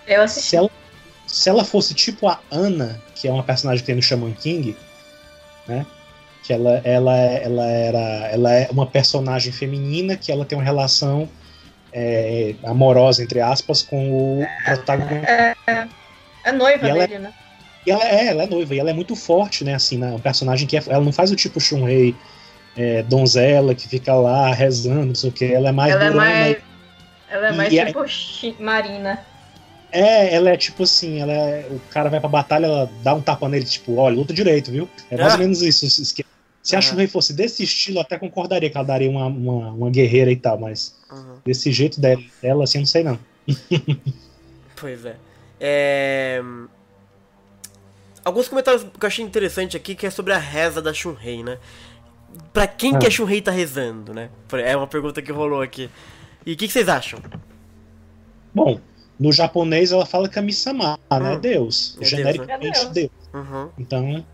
[0.08, 0.50] Eu assisti.
[0.50, 0.69] Se ela,
[1.26, 4.76] se ela fosse tipo a Ana, que é uma personagem que tem no Shaman King,
[5.67, 5.86] né?
[6.43, 8.00] Que ela, ela, ela era.
[8.28, 11.28] Ela é uma personagem feminina que ela tem uma relação
[11.91, 15.28] é, amorosa, entre aspas, com o protagonista.
[15.32, 15.88] É,
[16.43, 17.34] é noiva E ela é- dele, né?
[17.88, 19.76] E ela é, ela é noiva, e ela é muito forte, né?
[19.76, 22.15] Assim, né, um personagem que é, ela não faz o tipo Shunrei
[22.78, 25.46] é, donzela que fica lá rezando, não sei o que.
[25.46, 26.58] Ela é mais Ela é durona, mais.
[27.30, 28.06] Ela é mais E é- tipo
[28.64, 29.20] Marina.
[29.92, 33.22] É, ela é tipo assim, ela é- o cara vai pra batalha, ela dá um
[33.22, 34.89] tapa nele, tipo, olha, luta direito, viu?
[35.10, 35.36] É mais Ah.
[35.36, 35.86] ou menos isso.
[35.86, 36.28] esquema.
[36.62, 36.88] Se a Aham.
[36.89, 40.36] Shunrei fosse desse estilo, eu até concordaria que ela daria uma, uma, uma guerreira e
[40.36, 41.38] tal, mas Uhum.
[41.45, 43.20] desse jeito dela, dela, assim, eu não sei não.
[44.76, 45.16] Pois é.
[45.60, 46.41] É,
[48.24, 51.60] Alguns comentários que eu achei interessante aqui, que é sobre a reza da Shunrei, né?
[52.54, 53.10] Pra quem que Ah.
[53.10, 54.30] a Shunrei tá rezando, né?
[54.64, 55.90] É uma pergunta que rolou aqui.
[56.46, 57.20] E o que, que vocês acham?
[58.54, 58.80] Bom,
[59.20, 61.36] no japonês ela fala Kami-sama, né?
[61.36, 61.40] Hum.
[61.40, 61.96] Deus.
[61.96, 62.90] É Deus, genericamente né?
[62.90, 62.94] É Deus.
[62.94, 63.12] Deus.
[63.34, 63.70] Uhum.
[63.78, 64.26] Então,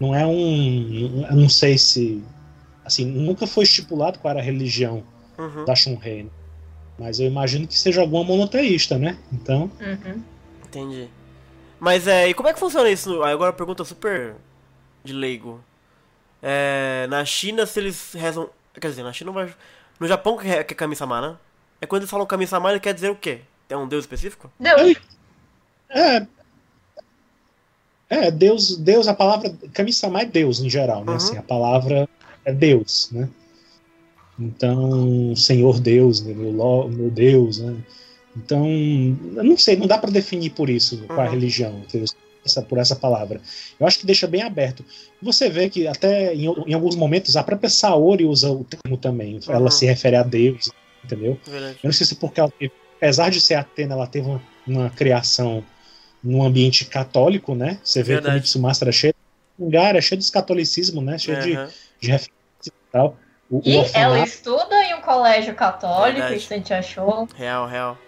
[0.00, 1.26] não é um.
[1.30, 2.22] Eu não sei se.
[2.84, 5.02] Assim, nunca foi estipulado qual era a religião
[5.38, 5.64] Uhum.
[5.64, 6.24] da Shunrei.
[6.24, 6.30] né?
[6.98, 9.18] Mas eu imagino que seja alguma monoteísta, né?
[9.32, 9.70] Então.
[9.80, 10.22] Uhum.
[10.66, 11.08] Entendi.
[11.80, 13.22] Mas é, e como é que funciona isso?
[13.22, 14.34] Agora uma pergunta super
[15.02, 15.60] de leigo.
[16.46, 18.50] É, na China, se eles rezam.
[18.78, 19.54] Quer dizer, na China não vai.
[19.98, 21.36] No Japão que é, que é Kami-sama, né?
[21.80, 23.40] É quando eles falam Kami-sama, ele quer dizer o quê?
[23.68, 24.50] É um deus específico?
[24.60, 24.96] Deus.
[25.88, 26.26] É.
[28.10, 29.54] É, Deus, Deus, a palavra.
[29.72, 31.12] Kami-sama é Deus em geral, né?
[31.12, 31.16] Uhum.
[31.16, 32.06] Assim, a palavra
[32.44, 33.28] é Deus, né?
[34.38, 36.34] Então, Senhor Deus, né?
[36.34, 37.76] meu, lo- meu Deus, né?
[38.36, 41.30] Então, eu não sei, não dá para definir por isso qual é a Uhum.
[41.30, 42.08] religião, entendeu?
[42.44, 43.40] Essa, por essa palavra.
[43.80, 44.84] Eu acho que deixa bem aberto.
[45.22, 49.36] Você vê que até em, em alguns momentos a própria Saori usa o termo também.
[49.36, 49.54] Uhum.
[49.54, 50.70] Ela se refere a Deus,
[51.02, 51.38] entendeu?
[51.46, 51.78] Verdade.
[51.82, 54.90] Eu não sei se porque ela teve, apesar de ser Atena, ela teve uma, uma
[54.90, 55.64] criação
[56.22, 57.78] num ambiente católico, né?
[57.82, 58.36] Você vê Verdade.
[58.36, 59.14] como Tsumasa era cheio
[59.58, 61.18] de lugar, é cheio de catolicismo, né?
[61.18, 61.68] Cheio de, Aham.
[62.00, 62.32] de referência
[62.66, 63.16] e tal.
[63.50, 66.36] O, o E ela orfanato estuda em um colégio católico, Verdade.
[66.36, 67.28] isso a gente achou.
[67.34, 67.98] Real, real.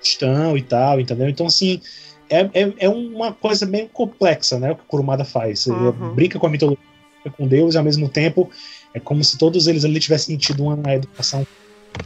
[0.00, 1.28] cristão e tal, entendeu?
[1.28, 1.82] Então, assim,
[2.30, 4.72] é, é, é uma coisa meio complexa, né?
[4.72, 5.66] O que o Kurumada faz.
[5.66, 6.14] Ele Uhum.
[6.14, 6.84] brinca com a mitologia,
[7.22, 8.50] brinca com Deus, e ao mesmo tempo
[8.94, 11.46] é como se todos eles ali tivessem tido uma educação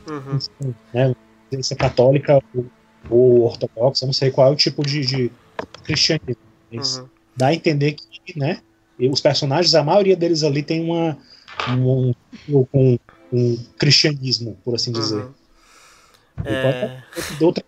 [0.08, 0.38] Uhum.
[0.92, 1.12] né,
[1.62, 2.66] ser católica ou,
[3.08, 5.32] ou ortodoxa, não sei qual é o tipo de, de
[5.84, 6.36] cristianismo.
[6.72, 7.08] Mas Uhum.
[7.36, 7.92] dá a entender
[8.24, 8.60] que, né,
[8.98, 11.16] e os personagens, a maioria deles ali tem uma
[11.68, 12.12] um,
[12.48, 12.96] um, um,
[13.32, 15.24] um cristianismo, por assim dizer.
[15.24, 15.34] Uhum.
[16.44, 17.02] É...
[17.40, 17.64] Outra...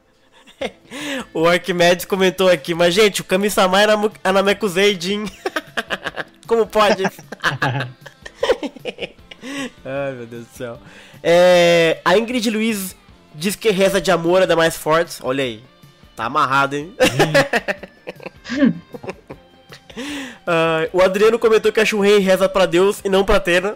[1.35, 5.25] O Arquimedes comentou aqui, mas gente, o Kami-sama era Mu- Anamekusei Jin.
[6.47, 7.03] Como pode?
[9.85, 10.79] Ai, meu Deus do céu.
[11.23, 12.95] É, a Ingrid Luiz
[13.35, 15.17] diz que reza de amor é da mais forte.
[15.23, 15.63] Olha aí.
[16.15, 16.95] Tá amarrado, hein?
[20.47, 23.75] Ah, o Adriano comentou que a Shunrei reza pra Deus e não pra Atena.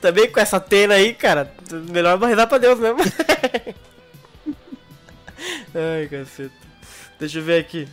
[0.00, 1.52] Também com essa Atena aí, cara,
[1.90, 2.98] melhor rezar pra Deus mesmo.
[5.74, 6.54] Ai, caceta.
[7.18, 7.88] Deixa eu ver aqui.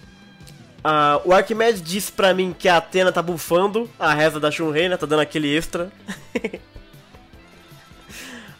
[0.83, 4.89] Ah, o Arquimedes disse pra mim que a Atena tá bufando a reza da Shunrei,
[4.89, 4.97] né?
[4.97, 5.91] Tá dando aquele extra.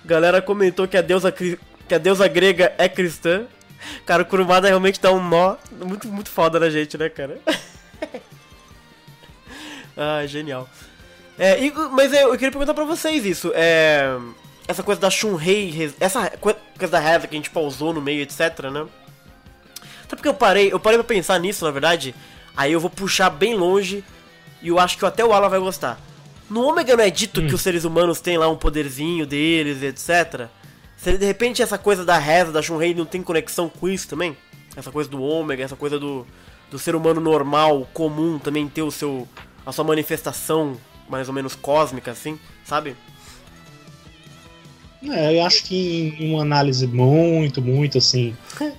[0.06, 1.58] Galera comentou que a deusa, que
[1.94, 3.46] a deusa grega é cristã.
[4.06, 7.39] Cara, o Kurumada realmente dá um nó muito, muito foda na gente, né, cara?
[9.98, 10.70] ah, genial.
[11.39, 13.52] É, e- mas eu, eu queria perguntar pra vocês isso.
[13.56, 14.16] É,
[14.68, 18.22] essa coisa da Shunrei, essa co- coisa da reza que a gente pausou no meio,
[18.22, 18.86] etc, né?
[20.03, 22.14] Até porque eu parei, eu parei pra pensar nisso, na verdade.
[22.55, 24.03] Aí eu vou puxar bem longe
[24.62, 25.99] e eu acho que até o Alan vai gostar.
[26.49, 30.47] No Ômega não é dito que os seres humanos têm lá um poderzinho deles, etc.
[30.97, 34.36] Se de repente essa coisa da reza, da Shunrei não tem conexão com isso também?
[34.76, 36.28] Essa coisa do Ômega, essa coisa do,
[36.70, 39.28] do ser humano normal, comum, também ter o seu,
[39.66, 40.78] a sua manifestação
[41.09, 42.95] mais ou menos cósmica, assim, sabe?
[45.10, 48.36] É, eu acho que em uma análise muito, muito assim,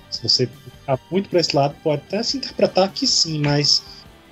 [0.09, 3.83] se você ficar muito pra esse lado, pode até se interpretar que sim, mas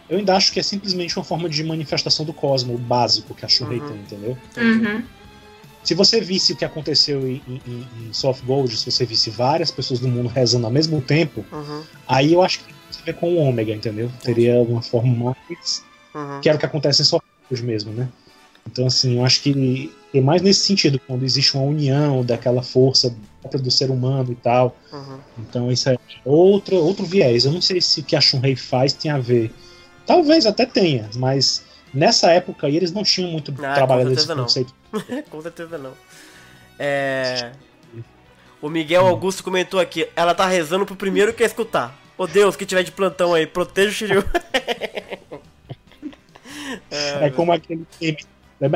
[0.10, 3.46] eu ainda acho que é simplesmente uma forma de manifestação do cosmo, o básico que
[3.46, 3.88] a Shunrei Uhum.
[3.88, 4.38] tem, entendeu?
[4.58, 5.04] Uhum.
[5.84, 9.72] Se você visse o que aconteceu em, em, em Soft Gold, se você visse várias
[9.72, 13.14] pessoas do mundo rezando ao mesmo tempo, Uhum, aí eu acho que tem a ver
[13.16, 14.12] com o Ômega, entendeu?
[14.24, 15.84] Teria uma forma mais.
[16.14, 16.40] uhum.
[16.42, 18.08] que era o que acontece em Soft Gold mesmo, né?
[18.70, 23.16] Então, assim, eu acho que é mais nesse sentido, quando existe uma união daquela força
[23.42, 24.76] própria do ser humano e tal.
[24.92, 25.20] Uhum.
[25.40, 27.46] Então, isso é outro, outro viés.
[27.46, 29.52] Eu não sei se o que a Shunrei faz tem a ver.
[30.06, 34.36] Talvez até tenha, mas nessa época aí eles não tinham muito Ah, trabalhado esse certeza
[34.36, 34.44] não.
[34.44, 34.74] conceito.
[35.30, 35.94] Com certeza não.
[36.78, 37.52] É.
[38.62, 41.98] O Miguel Augusto comentou aqui, ela tá rezando pro primeiro que escutar.
[42.18, 44.24] Ô Deus, que tiver de plantão aí, proteja o Shiryu.
[46.92, 48.18] É como aquele meme,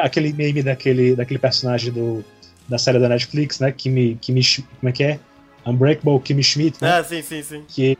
[0.01, 2.23] aquele meme daquele, daquele personagem do,
[2.67, 3.71] da série da Netflix, né?
[3.71, 4.41] Kimi, Kimi,
[4.79, 5.19] como é que é?
[5.65, 6.99] Unbreakable Kimi Schmidt, né?
[6.99, 7.65] Ah, sim, sim, sim.
[7.67, 7.97] Que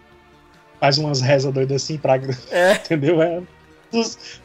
[0.80, 2.16] faz umas rezas doidas assim pra.
[2.52, 2.74] É.
[2.86, 3.22] Entendeu?
[3.22, 3.42] É.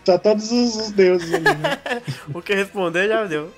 [0.04, 1.78] Pra todos os, os deuses ali, né?
[2.32, 3.52] O que responder já deu.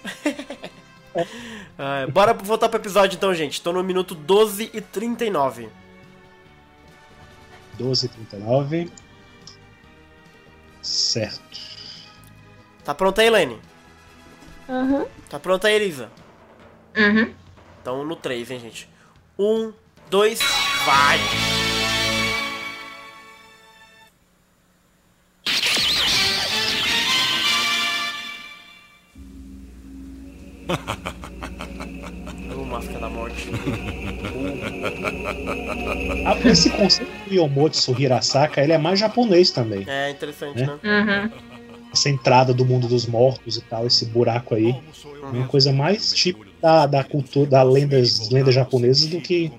[1.78, 3.60] Ah, bora voltar pro episódio então, gente.
[3.60, 5.68] Tô no minuto 12 e 39.
[7.74, 8.90] 12 39.
[10.80, 11.60] Certo.
[12.84, 13.58] Tá pronta aí, Elaine?
[14.72, 15.06] Aham.
[15.28, 16.10] Tá pronta aí, Elisa?
[16.96, 17.30] Uhum.
[17.82, 18.88] Então no 3, hein, gente.
[19.38, 19.70] 1,
[20.08, 20.40] 2,
[20.86, 21.18] vai!
[32.56, 33.48] Ô, máscara da morte.
[36.24, 39.84] Ah, esse conceito do Yomotsu Hirasaka, ele é mais japonês também.
[39.88, 40.66] É interessante, É.
[40.66, 40.78] né?
[40.84, 41.51] Uhum.
[41.92, 44.74] Essa entrada do mundo dos mortos e tal, esse buraco aí.
[45.22, 49.52] É uma coisa mais tipo da, da cultura, da lendas, lendas japonesas do que.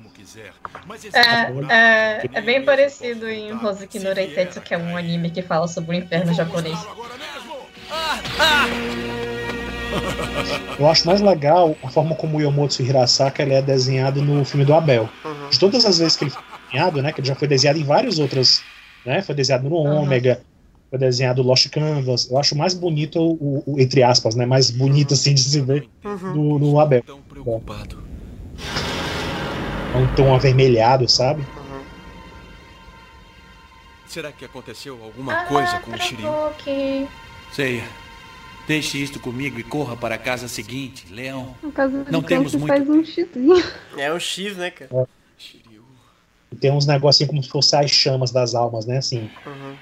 [1.14, 5.68] É, é, é bem parecido em Hoseki no Reitetsu, que é um anime que fala
[5.68, 6.78] sobre o inferno japonês.
[10.80, 14.66] Eu acho mais legal a forma como o Yomotsu Hirasaka ele é desenhado no filme
[14.66, 15.10] do Abel.
[15.24, 15.50] Uhum.
[15.50, 17.14] De todas as vezes que ele foi desenhado, né?
[17.14, 18.64] Que ele já foi desenhado em várias outras.
[19.06, 20.06] Né, foi desenhado no Uhum.
[20.94, 22.30] Foi desenhado Lost Canvas.
[22.30, 24.46] Eu acho mais bonito, o, o- entre aspas, né?
[24.46, 26.36] Mais bonito assim de se ver Uhum.
[26.36, 27.02] no, no Abel.
[27.02, 27.98] Tão preocupado.
[29.92, 31.42] É um tom avermelhado, sabe?
[31.42, 31.82] Uhum.
[34.06, 36.28] Será que aconteceu alguma coisa com o Shiryu?
[36.30, 37.08] Ok.
[37.52, 37.86] Seiya,
[38.68, 41.56] deixe isto comigo e corra para a casa seguinte, Leão.
[42.12, 43.64] Não temos muito- faz um xizinho.
[43.98, 45.08] É um X, né, cara?
[45.40, 45.82] Shiryu.
[46.52, 48.98] E tem uns negocinhos como se fossem as chamas das almas, né?
[49.00, 49.74] Assim, Uhum.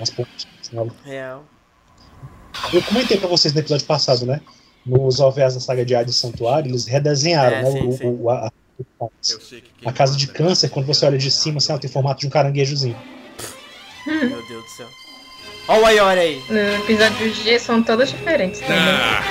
[0.00, 0.70] As pontinhas.
[0.72, 0.86] né?
[1.04, 1.44] Real.
[2.72, 4.40] Eu comentei pra vocês no episódio passado, né?
[4.84, 7.70] Nos OVAs da saga de Hades Santuário, eles redesenharam, É, né?
[7.72, 8.18] sim, o- sim.
[8.20, 8.50] o- a,
[9.86, 12.20] a casa de manda câncer, é quando você olha de cima, assim, ela tem formato
[12.20, 12.96] de um caranguejozinho.
[14.06, 14.88] Meu Deus do céu.
[15.68, 16.42] Ó o Ayori aí.
[16.48, 18.76] No episódio G são todos diferentes também.
[18.78, 19.22] Ah,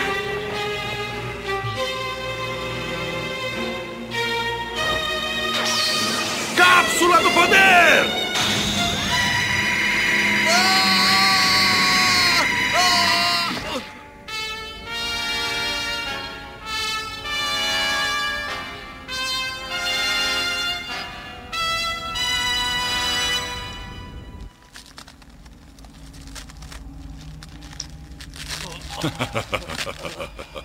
[6.55, 8.20] Cápsula do poder!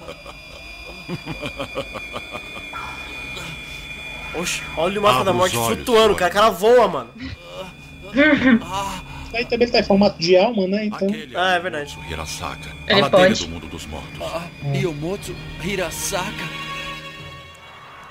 [4.35, 6.31] Oxe, olha o mapa Abra da morte olhos, flutuando, cara.
[6.31, 7.11] O cara voa, mano.
[9.35, 10.87] Aí também tá em formato de alma, né?
[10.87, 11.09] Então.
[11.09, 11.99] Aquele Ah, é verdade.
[12.09, 13.45] Hirasaka, Ele a ladeira pode.
[13.47, 14.21] do mundo dos mortos.
[14.23, 16.45] Ah, Yomotsu Hirasaka.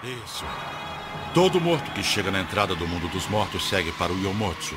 [0.04, 0.46] Isso.
[1.34, 4.76] Todo morto que chega na entrada do mundo dos mortos segue para o Yomotsu.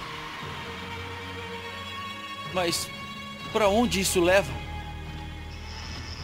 [2.55, 2.89] Mas
[3.53, 4.51] pra onde isso leva?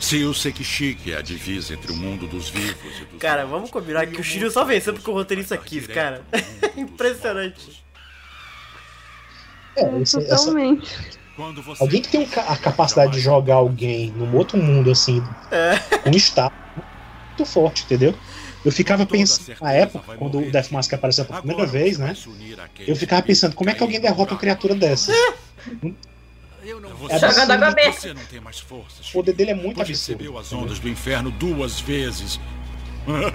[0.04, 3.70] Se o Sekishiki é a divisa entre o mundo dos vivos e dos Cara, vamos
[3.70, 6.22] combinar que o Shiryu só venceu porque o roteirista quis, cara.
[6.76, 7.82] Impressionante.
[9.74, 10.94] É, esse- essa- Totalmente.
[11.34, 14.90] Quando você alguém que tem um ca- a capacidade de jogar alguém num outro mundo,
[14.90, 15.78] assim, É.
[16.00, 16.52] com estado
[17.28, 18.14] muito forte, entendeu?
[18.62, 20.50] Eu ficava pensando, na época, quando o.
[20.50, 22.14] Death Mask apareceu pela primeira vez, né?
[22.86, 25.14] Eu ficava que pensando, como é que alguém derrota uma criatura dessas?
[26.64, 27.92] Eu não Você, É Jogando água benta.
[27.92, 29.08] você não tem mais forças.
[29.10, 29.88] O poder dele é muito absurdo.
[29.88, 32.40] recebeu as ondas do inferno duas vezes.
[33.06, 33.26] Olha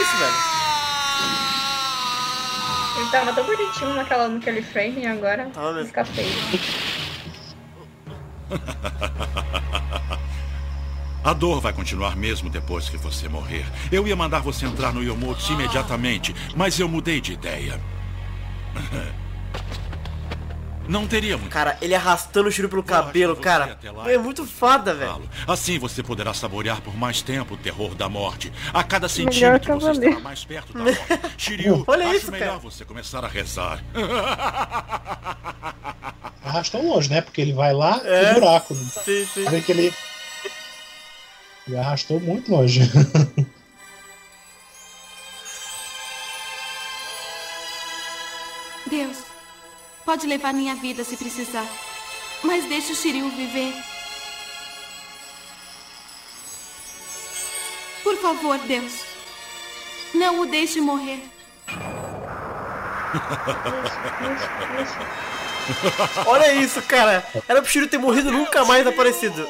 [0.00, 0.32] isso, velho.
[3.00, 5.86] Ele tava tão bonitinho naquela, naquele frame e agora mesmo.
[5.86, 6.30] fica feio.
[11.24, 13.64] A dor vai continuar mesmo depois que você morrer.
[13.92, 17.80] Eu ia mandar você entrar no Yomotsu imediatamente, mas eu mudei de ideia.
[20.92, 21.50] Não teria muito.
[21.50, 23.78] Cara, ele arrastando o Shiryu pelo cabelo, cara.
[24.06, 25.26] É muito foda, velho.
[25.48, 28.52] Assim você poderá saborear por mais tempo o terror da morte.
[28.74, 30.04] A cada Melhor centímetro você cavaleiro.
[30.10, 31.00] estará mais perto da morte.
[31.38, 32.58] Shiryu, Olha acho isso, melhor cara.
[32.58, 33.82] você começar a rezar.
[36.44, 37.22] Arrastou longe, né?
[37.22, 38.34] Porque ele vai lá É.
[38.34, 38.74] no buraco.
[38.74, 39.44] Sim, sim.
[39.48, 39.94] Vê que ele.
[41.66, 42.80] Ele arrastou muito longe.
[48.90, 49.18] Deus,
[50.04, 51.66] pode levar minha vida se precisar.
[52.42, 53.72] Mas deixe o Shiryu viver.
[58.02, 58.92] Por favor, Deus.
[60.14, 61.22] Não o deixe morrer.
[66.26, 67.24] Olha isso, cara.
[67.48, 69.46] Era pro Shiryu ter morrido e nunca mais aparecido.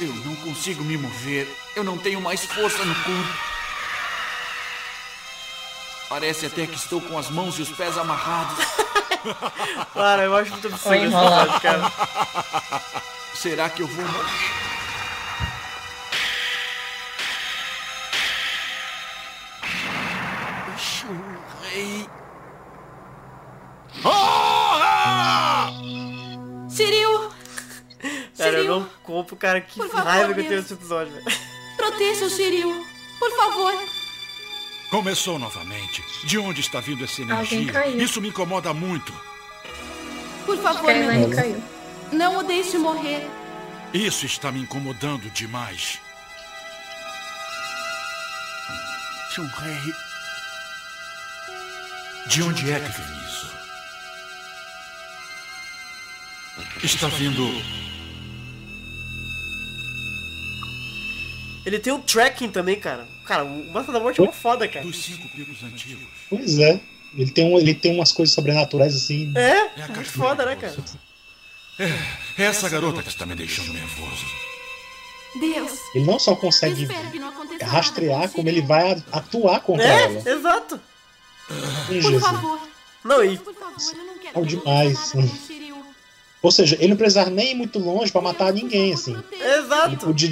[0.00, 1.48] Eu não consigo me mover.
[1.74, 3.52] Eu não tenho mais força no corpo.
[6.12, 8.58] Parece até que estou com as mãos e os pés amarrados.
[9.94, 11.92] Cara, eu acho muito absurdo esse episódio, cara.
[13.34, 14.52] Será que eu vou morrer?
[20.76, 22.06] Shurei.
[26.76, 27.32] Shiryu!
[28.36, 29.62] Cara, eu não compro, cara.
[29.62, 30.62] Que Por favor, raiva que eu tenho Deus.
[30.64, 31.24] desse episódio, velho.
[31.78, 32.86] proteja o Shiryu.
[33.18, 34.01] Por favor.
[34.92, 36.04] Começou novamente.
[36.22, 37.72] De onde está vindo essa Alguém energia?
[37.72, 37.98] caiu.
[37.98, 39.10] Isso me incomoda muito.
[40.44, 41.34] Por favor, meu Deus.
[41.34, 41.64] caiu.
[42.12, 43.26] Não o deixe morrer.
[43.94, 45.98] Isso está me incomodando demais.
[49.30, 49.94] Shunrei.
[52.26, 53.50] De onde é que vem isso?
[56.84, 57.48] Está vindo.
[61.64, 63.08] Ele tem um tracking também, cara.
[63.24, 64.84] Cara, o Massa da Morte é uma foda, cara.
[64.84, 66.02] dos cinco picos antigos.
[66.28, 66.80] pois é.
[67.16, 69.32] Ele tem, um, ele tem umas coisas sobrenaturais assim.
[69.36, 70.72] É, É muito foda, né, cara?
[70.72, 70.98] força.
[72.38, 74.24] É essa garota que está me deixando nervoso.
[75.38, 76.86] Deus, Ele não só consegue
[77.18, 77.32] não
[77.66, 80.22] rastrear, nada como ele vai atuar contra ela.
[80.28, 80.80] É, exato.
[81.86, 82.22] Por Jesus.
[82.22, 82.60] favor.
[83.02, 85.12] Não, e Por favor, eu não quero Bom que demais.
[86.42, 89.16] Ou seja, ele não precisava nem ir muito longe pra matar ninguém, assim.
[89.32, 89.96] Ele exato.
[90.06, 90.30] podia.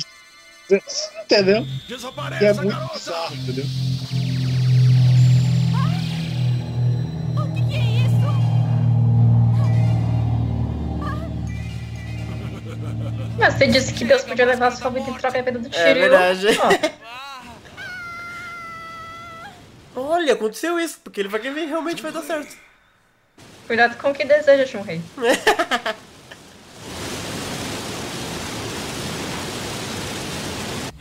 [1.25, 1.67] Entendeu?
[1.89, 2.95] Desaparece, Que é muito garota!
[2.99, 3.65] bizarro, entendeu?
[7.55, 7.81] Que, que é?
[13.39, 15.75] Mas você disse que Deus podia levar a sua vida em troca da vida do
[15.75, 15.89] Shiryu.
[15.89, 16.47] É verdade.
[19.97, 22.57] Ó, Olha, aconteceu isso, porque ele vai querer realmente vai dar certo.
[23.67, 25.01] cuidado com o que deseja, Shunrei.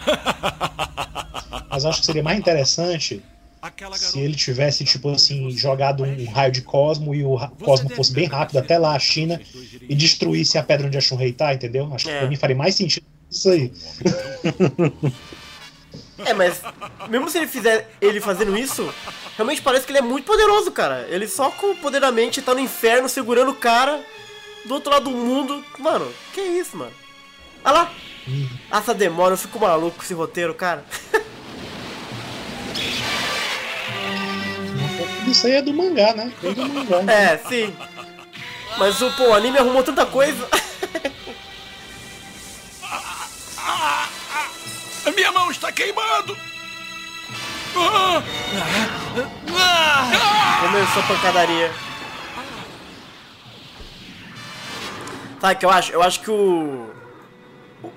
[1.70, 3.22] Mas eu acho que seria mais interessante
[3.98, 8.26] se ele tivesse, tipo assim, jogado um raio de Cosmo e o Cosmo fosse bem
[8.26, 9.40] rápido até lá a China
[9.82, 11.92] e destruísse a pedra onde a Shunrei tá, entendeu?
[11.94, 12.20] Acho que É.
[12.20, 13.72] pra mim faria mais sentido isso aí.
[16.26, 16.62] É, mas
[17.10, 18.94] mesmo se ele fizer ele fazendo isso,
[19.36, 21.08] realmente parece que ele é muito poderoso, cara.
[21.10, 24.04] Ele só com o poder da mente tá no inferno segurando o cara
[24.66, 25.64] do outro lado do mundo.
[25.78, 26.92] Mano, que isso, mano?
[27.64, 27.94] Olha lá.
[28.72, 30.86] Essa demora, eu fico maluco com esse roteiro, cara.
[35.28, 36.32] Isso aí é do mangá, né?
[36.42, 37.12] Vem do mangá.
[37.12, 37.76] É, sim.
[38.78, 40.48] Mas o, pô, o anime arrumou tanta coisa.
[45.06, 46.38] A minha mão está queimando!
[50.62, 51.72] Começou a pancadaria.
[55.40, 55.92] Sabe o que eu acho?
[55.92, 56.99] Eu acho que o.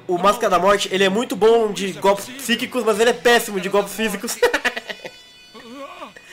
[0.07, 3.61] O, Máscara da Morte, ele é muito bom de golpes psíquicos, mas ele é péssimo
[3.61, 4.37] de golpes físicos.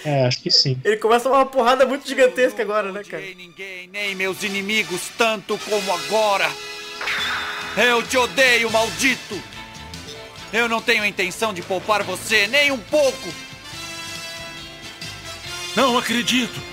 [0.05, 0.79] É, acho que sim.
[0.85, 3.21] ele começa uma porrada muito gigantesca agora, né, cara?
[3.35, 6.49] ninguém, nem meus inimigos, tanto como agora.
[7.75, 9.41] Eu te odeio, maldito!
[10.53, 13.29] Eu não tenho intenção de poupar você, nem um pouco!
[15.75, 16.68] Não acredito!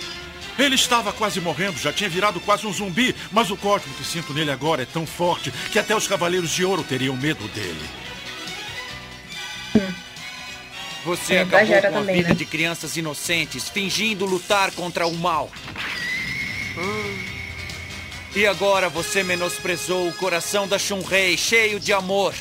[0.59, 4.33] Ele estava quase morrendo, já tinha virado quase um zumbi, mas o código que sinto
[4.33, 7.85] nele agora é tão forte que até os Cavaleiros de Ouro teriam medo dele.
[11.05, 12.35] Você É, acabou com a também, vida né?
[12.35, 15.51] de crianças inocentes, fingindo lutar contra o mal.
[18.35, 22.35] E agora você menosprezou o coração da Shunrei, cheio de amor.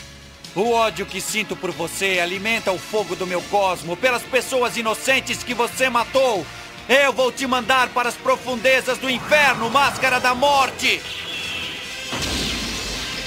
[0.56, 5.44] O ódio que sinto por você alimenta o fogo do meu cosmo pelas pessoas inocentes
[5.44, 6.46] que você matou.
[6.88, 11.02] Eu vou te mandar para as profundezas do inferno, Máscara da Morte!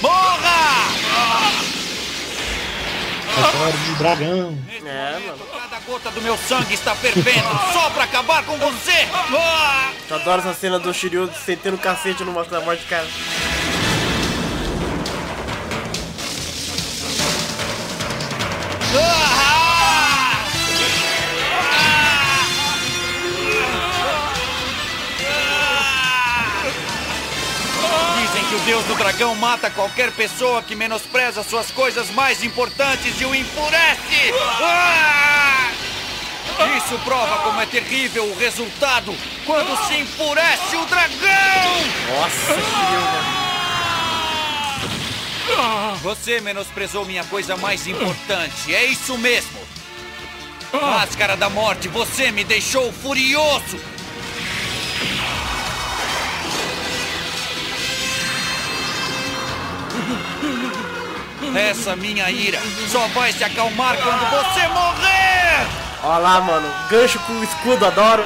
[0.01, 0.89] Morra!
[3.37, 4.59] Meteoro de dragão.
[4.87, 5.45] É, mano.
[5.53, 9.09] Cada gota do meu sangue está fervendo só para acabar com você!
[9.13, 9.91] Ah!
[10.09, 13.07] Eu adoro essa cena do Shiryu sentando o cacete no Máscara da Morte, cara.
[18.91, 19.28] Dizem
[28.49, 33.25] que o deus do dragão mata qualquer pessoa que menospreza suas coisas mais importantes e
[33.27, 34.33] o enfurece!
[34.63, 35.71] Ah!
[36.79, 41.19] Isso prova como é terrível o resultado quando se enfurece o dragão!
[42.09, 42.57] Nossa.
[46.03, 49.61] Você menosprezou minha coisa mais importante, é isso mesmo!
[50.73, 53.79] Máscara da Morte, você me deixou furioso!
[61.57, 65.67] Essa minha ira só vai se acalmar quando você morrer!
[66.03, 66.69] Olha lá, mano.
[66.89, 68.25] Gancho com escudo, adoro.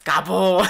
[0.00, 0.62] Acabou.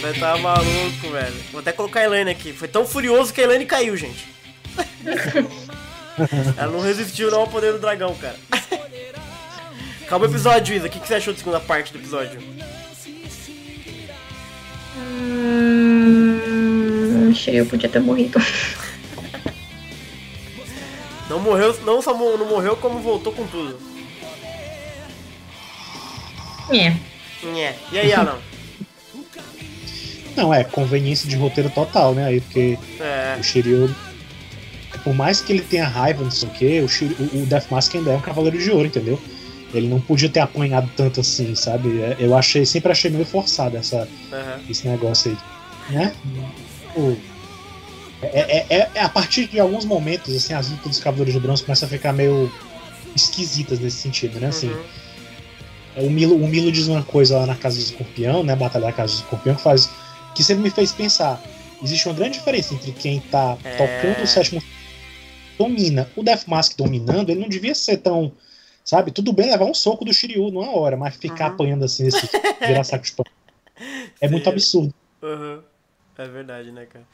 [0.00, 1.34] Você tá maluco, velho.
[1.52, 2.52] Vou até colocar a Elaine aqui.
[2.52, 4.35] Foi tão furioso que a Elaine caiu, gente.
[6.56, 8.36] Ela não resistiu não ao poder do dragão, cara.
[10.02, 10.86] Acabou o episódio, Isa.
[10.86, 12.40] O que que você achou da segunda parte do episódio?
[16.36, 18.38] Hum, Shiryu podia ter morrido.
[21.28, 23.78] Não morreu, não só não morreu, como voltou com tudo.
[26.72, 26.86] É.
[27.44, 27.74] É.
[27.92, 28.38] E aí, Alan?
[30.36, 32.26] Não, é conveniência de roteiro total, né?
[32.26, 33.36] Aí, porque É.
[33.38, 33.94] o Shiryu,
[34.98, 38.12] por mais que ele tenha raiva, não sei o que, o, o Death Mask ainda
[38.12, 39.18] é um cavaleiro de ouro, entendeu?
[39.74, 42.00] Ele não podia ter apanhado tanto assim, sabe?
[42.00, 44.60] É, Eu achei, sempre achei meio forçado essa, Aham.
[44.68, 46.12] esse negócio aí, né?
[46.96, 47.16] O-
[48.22, 51.40] é, é- é- é a partir de alguns momentos, assim, as lutas dos Cavaleiros de
[51.40, 52.50] Bronze começam a ficar meio
[53.14, 54.48] esquisitas nesse sentido, né?
[54.48, 56.06] Assim, Uhum.
[56.06, 58.54] o Milo, o Milo diz uma coisa lá na Casa do Escorpião, né?
[58.56, 59.88] Batalha da Casa do Escorpião, que faz.
[60.34, 61.42] que sempre me fez pensar.
[61.82, 63.76] Existe uma grande diferença entre quem tá É.
[63.76, 64.62] tocando o sétimo
[65.58, 66.10] domina.
[66.16, 68.32] O Death Mask dominando, ele não devia ser tão.
[68.84, 69.10] Sabe?
[69.10, 71.54] Tudo bem levar um soco do Shiryu numa hora, mas ficar Uhum.
[71.54, 72.20] apanhando assim, esse,
[72.64, 73.30] virar saco de pano.
[74.20, 74.50] É muito Sim.
[74.50, 74.94] absurdo.
[75.22, 75.62] Uhum.
[76.18, 77.04] É verdade, né, cara?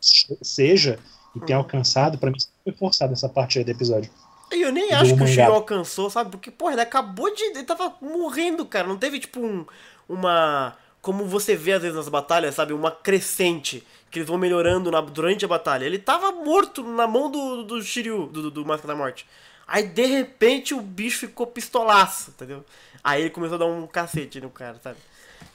[0.00, 0.98] Seja
[1.34, 4.10] e tenha alcançado, pra mim foi forçado essa parte aí do episódio.
[4.52, 5.26] E eu nem acho que o.
[5.26, 6.30] Shiryu alcançou, sabe?
[6.30, 7.42] Porque, porra, ele acabou de.
[7.42, 8.86] Ele tava morrendo, cara.
[8.86, 9.66] Não teve, tipo, um,
[10.08, 10.76] uma.
[11.02, 12.72] Como você vê às vezes nas batalhas, sabe?
[12.72, 13.86] Uma crescente.
[14.10, 15.84] Que eles vão melhorando na- durante a batalha.
[15.84, 19.26] Ele tava morto na mão do, do Shiryu, do, do, do Máscara da Morte.
[19.66, 22.64] Aí, de repente, o bicho ficou pistolaço, entendeu?
[23.02, 24.98] Aí ele começou a dar um cacete no cara, sabe?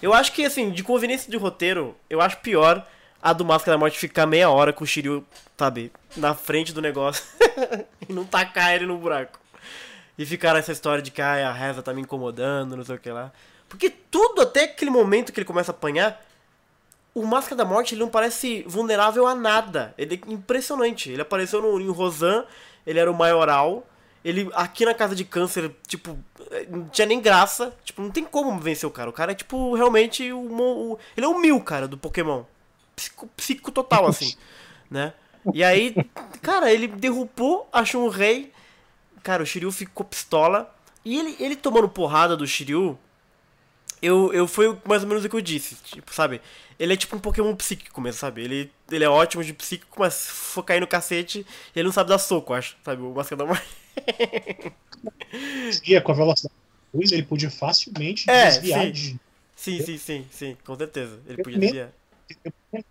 [0.02, 2.86] Eu acho que, assim, de conveniência de roteiro, eu acho pior
[3.22, 5.26] a do Máscara da Morte ficar meia hora com o Shiryu,
[5.58, 7.24] sabe, na frente do negócio
[8.10, 9.40] e não tacar ele no buraco.
[10.18, 13.00] E ficar essa história de que ai, a reza tá me incomodando, não sei o
[13.00, 13.32] que lá.
[13.72, 16.22] Porque tudo, até aquele momento que ele começa a apanhar,
[17.16, 19.94] o Máscara da Morte ele não parece vulnerável a nada.
[19.98, 21.10] Ele é impressionante.
[21.10, 22.46] Ele apareceu no, em Rosan,
[22.86, 23.88] ele era o maioral.
[24.24, 26.18] Ele, aqui na casa de câncer, tipo,
[26.52, 27.74] eh, não tinha nem graça.
[27.84, 29.10] Tipo, não tem como vencer o cara.
[29.10, 32.44] O cara é, tipo, realmente o, o- Ele é o Mil, cara, do Pokémon.
[32.96, 34.36] psico, psico total, assim,
[34.92, 35.14] né?
[35.54, 35.96] E aí,
[36.42, 38.52] cara, ele derrubou a Shun-Rei.
[39.24, 40.74] Cara, o Shiryu ficou pistola.
[41.04, 42.98] E ele, ele tomando porrada do Shiryu,
[44.02, 46.42] eu, eu foi mais ou menos o que eu disse, tipo, sabe?
[46.80, 48.44] Ele é tipo um Pokémon psíquico mesmo, sabe?
[48.44, 51.46] Ele, ele é ótimo de psíquico, mas se for cair no cacete,
[51.76, 53.02] ele não sabe dar soco, acho, sabe?
[53.02, 53.36] O Morte.
[55.86, 56.54] E com a velocidade
[56.94, 58.92] da luz, ele podia facilmente É, desviar sim.
[58.92, 59.16] de.
[59.56, 61.20] Sim, sim, sim, sim, com certeza.
[61.28, 61.92] Ele podia Mesmo- desviar.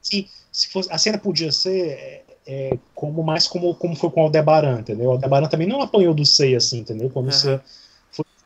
[0.03, 4.21] Assim, se fosse, a cena podia ser é, é, como mais como, como foi com
[4.21, 5.09] o Aldebaran, entendeu?
[5.09, 7.11] O Aldebaran também não apanhou do Sei assim, entendeu?
[7.11, 7.33] Quando Aham.
[7.33, 7.61] você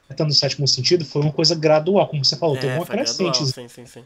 [0.06, 2.86] foi tentando o sétimo sentido, foi uma coisa gradual, como você falou, teve É, uma
[2.86, 3.52] foi gradual, crescente.
[3.52, 4.04] sim, sim, sim.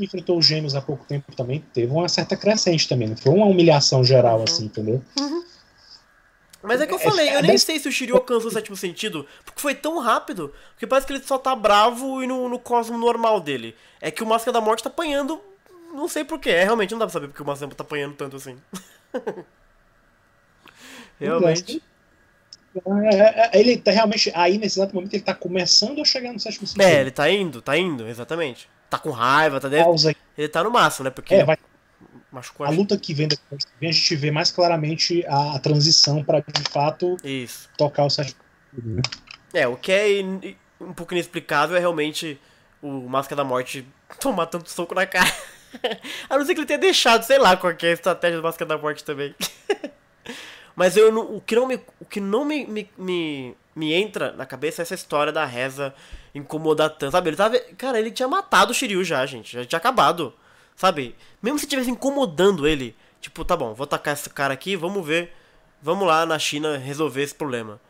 [0.00, 3.46] Enfrentou os gêmeos há pouco tempo também, teve uma certa crescente também, não foi uma
[3.46, 4.44] humilhação geral, Uhum.
[4.44, 5.02] assim, entendeu?
[6.62, 8.48] Mas é que eu É, falei, é, eu nem deve- sei se o Shiryu alcançou
[8.48, 12.26] o sétimo sentido, porque foi tão rápido, que parece que ele só tá bravo e
[12.26, 13.74] no, no cosmo normal dele.
[14.00, 15.40] É que o Máscara da Morte tá apanhando,
[15.92, 18.36] não sei porquê, é realmente não dá pra saber porque o Máscara tá apanhando tanto
[18.36, 18.56] assim.
[21.18, 21.82] realmente.
[22.74, 26.40] É, é, ele tá realmente, aí nesse exato momento, ele tá começando a chegar no
[26.40, 26.82] sétimo sentido.
[26.82, 28.68] É, ele tá indo, tá indo, exatamente.
[28.88, 29.84] Tá com raiva, tá deve...
[29.84, 30.14] Pausa.
[30.36, 31.10] Ele tá no máximo, né?
[31.10, 31.56] Porque É, vai,
[32.30, 36.70] machucou a luta que vem a gente vê mais claramente a, a transição pra de
[36.70, 37.68] fato Isso.
[37.76, 38.40] tocar o sétimo
[38.74, 38.96] sentido.
[38.96, 39.02] né?
[39.52, 40.22] É, o que é
[40.80, 42.40] um pouco inexplicável é realmente
[42.80, 43.86] o Máscara da Morte
[44.18, 45.30] tomar tanto soco na cara.
[46.28, 48.42] a não ser que ele tenha deixado, sei lá, qual que é a estratégia do
[48.42, 49.34] Máscara da Morte também.
[50.74, 54.32] Mas eu não- o que não me, o que não me, me, me, me entra
[54.32, 55.94] na cabeça é essa história da reza
[56.34, 57.12] incomodar tanto.
[57.12, 57.58] Sabe, ele tava.
[57.76, 59.52] Cara, ele tinha matado o Shiryu já, gente.
[59.54, 60.32] Já tinha acabado.
[60.76, 61.14] Sabe?
[61.42, 65.32] Mesmo se tivesse incomodando ele, tipo, tá bom, vou atacar esse cara aqui, vamos ver.
[65.82, 67.80] Vamos lá na China resolver esse problema.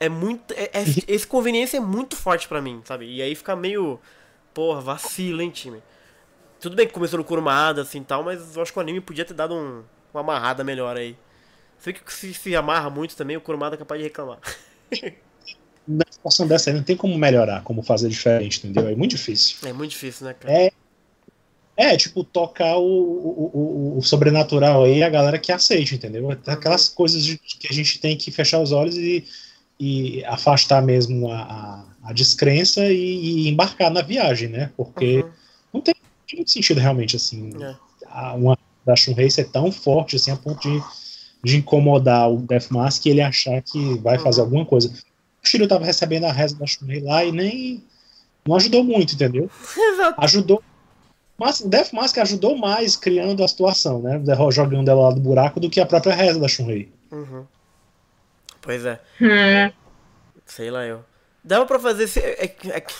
[0.00, 0.52] É muito.
[0.54, 3.06] É, é- esse conveniência é muito forte pra mim, sabe?
[3.06, 3.98] E aí fica meio.
[4.54, 5.82] Porra, vacilo, hein, time?
[6.60, 9.24] Tudo bem que começou no Kurumada, assim tal, mas eu acho que o anime podia
[9.24, 11.16] ter dado um, uma amarrada melhor aí.
[11.80, 14.38] Sei que se, se amarra muito também, o Kurumada é capaz de reclamar.
[15.86, 18.88] Na situação dessa aí não tem como melhorar, como fazer diferente, entendeu?
[18.88, 19.56] É muito difícil.
[19.66, 20.52] É muito difícil, né, cara?
[20.52, 20.70] É,
[21.76, 26.28] é tipo, tocar o, o, o, o sobrenatural aí, a galera que aceite, entendeu?
[26.46, 29.24] Aquelas coisas de- que a gente tem que fechar os olhos e,
[29.78, 34.72] e afastar mesmo a, a, a descrença e, e embarcar na viagem, né?
[34.76, 35.32] Porque Uhum.
[35.74, 35.94] não tem
[36.34, 37.76] muito sentido realmente, assim, É.
[38.08, 40.82] a- uma da Shunrei ser tão forte, assim, a ponto de,
[41.42, 44.46] de incomodar o Death Mask e ele achar que vai fazer Uhum.
[44.46, 44.88] alguma coisa.
[45.42, 47.84] O Shiryu tava recebendo a reza da Shunrei lá e nem...
[48.46, 49.50] Não ajudou muito, entendeu?
[49.76, 50.20] Exato.
[50.20, 50.62] ajudou.
[51.38, 54.20] Mas o Death Mask ajudou mais criando a situação, né?
[54.50, 56.90] Jogando ela lá do buraco do que a própria reza da Shunrei.
[57.12, 57.44] Uhum.
[58.60, 59.00] Pois é.
[59.20, 59.72] Hum,
[60.46, 61.04] Sei lá eu.
[61.44, 62.08] Dava pra fazer.
[62.08, 62.92] se- é é que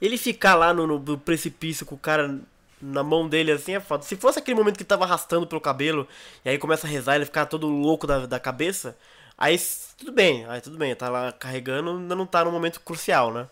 [0.00, 2.38] ele ficar lá no, no precipício com o cara
[2.80, 4.02] na mão dele assim é foda.
[4.02, 6.06] Se fosse aquele momento que ele tava arrastando pelo cabelo
[6.44, 8.96] e aí começa a rezar ele ficar todo louco da, da cabeça,
[9.36, 9.58] aí
[9.98, 13.46] tudo bem, aí tudo bem, tá lá carregando, ainda não tá no momento crucial, né?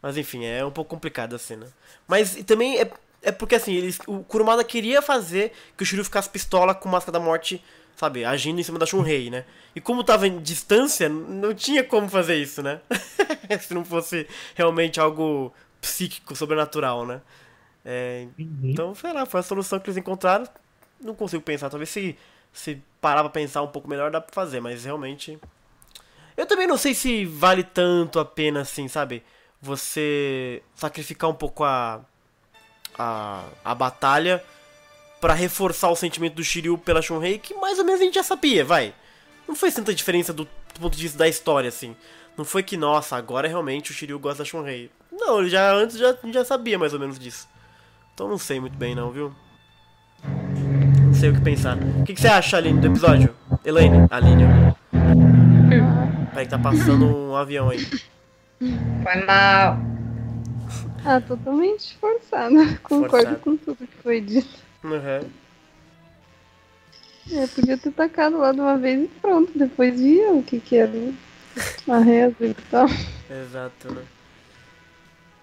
[0.00, 1.66] Mas enfim, é um pouco complicado a cena.
[2.06, 2.90] Mas também é,
[3.22, 7.18] é porque assim, eles, o Kurumada queria fazer que o Shiryu ficasse pistola com Máscara
[7.18, 7.62] da Morte,
[7.96, 9.44] sabe, agindo em cima da Shunrei, né?
[9.74, 12.80] E como tava em distância, não tinha como fazer isso, né?
[13.60, 17.20] Se não fosse realmente algo psíquico, sobrenatural, né?
[17.84, 20.46] É, então, sei lá, foi a solução que eles encontraram.
[21.00, 22.16] Não consigo pensar, talvez se,
[22.52, 25.38] se parar pra pensar um pouco melhor dá pra fazer, mas realmente.
[26.36, 29.22] Eu também não sei se vale tanto a pena assim, sabe?
[29.60, 32.00] Você sacrificar um pouco a.
[32.98, 34.42] a, a batalha
[35.20, 38.24] pra reforçar o sentimento do Shiryu pela Shunrei, que mais ou menos a gente já
[38.24, 38.92] sabia, vai.
[39.46, 41.94] Não fez tanta diferença do, do ponto de vista da história, assim.
[42.36, 44.90] Não foi que, nossa, agora realmente o Shiryu gosta da Shunrei.
[45.12, 47.46] Não, ele já antes já, já sabia mais ou menos disso.
[48.22, 49.32] Então não sei muito bem não, viu?
[50.22, 51.76] Não sei o que pensar.
[51.76, 53.34] O que, que você acha, Aline, do episódio?
[53.64, 54.44] Elaine, Aline.
[56.30, 57.84] Peraí que tá passando um avião aí.
[58.60, 59.76] foi mal.
[61.04, 62.78] Ah, totalmente forçada.
[62.84, 63.38] Concordo Forçado.
[63.40, 64.56] com tudo que foi dito.
[64.84, 65.28] Uhum.
[67.32, 69.50] É, podia ter tacado lá de uma vez e pronto.
[69.52, 70.92] Depois via o que que era
[71.88, 72.86] a reza e tal.
[73.28, 74.02] Exato, né?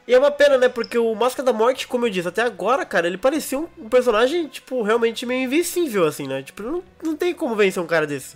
[0.10, 0.68] E é uma pena, né?
[0.68, 3.88] Porque o Máscara da Morte, como eu disse, até agora, cara, ele parecia um, um
[3.88, 6.42] personagem, tipo, realmente meio invencível, assim, né?
[6.42, 8.36] Tipo, não, não tem como vencer um cara desse.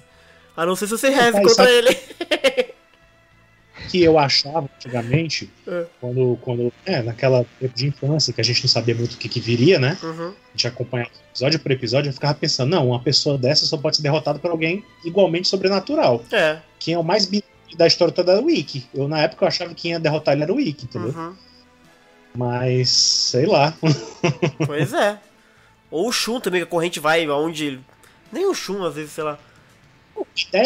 [0.56, 1.98] A não ser se você Mas contra sabe- ele.
[3.90, 5.86] Que eu achava antigamente, É.
[6.00, 6.72] quando, quando.
[6.86, 9.80] É, naquela tempo de infância, que a gente não sabia muito o que, que viria,
[9.80, 9.98] né?
[10.04, 10.28] Uhum.
[10.30, 13.96] A gente acompanhava episódio por episódio, eu ficava pensando, não, uma pessoa dessa só pode
[13.96, 16.24] ser derrotada por alguém igualmente sobrenatural.
[16.32, 16.60] É.
[16.78, 17.28] Quem é o mais
[17.76, 18.86] da história toda era o Wiki.
[18.94, 21.10] Eu, na época, eu achava que quem ia derrotar ele era o Wiki, entendeu?
[21.10, 21.36] Uhum.
[22.36, 23.76] Mas, sei lá.
[24.66, 25.20] Pois é.
[25.92, 27.80] Ou o Shun também, que a corrente vai aonde.
[28.32, 29.38] Nem o Shun, às vezes, sei lá.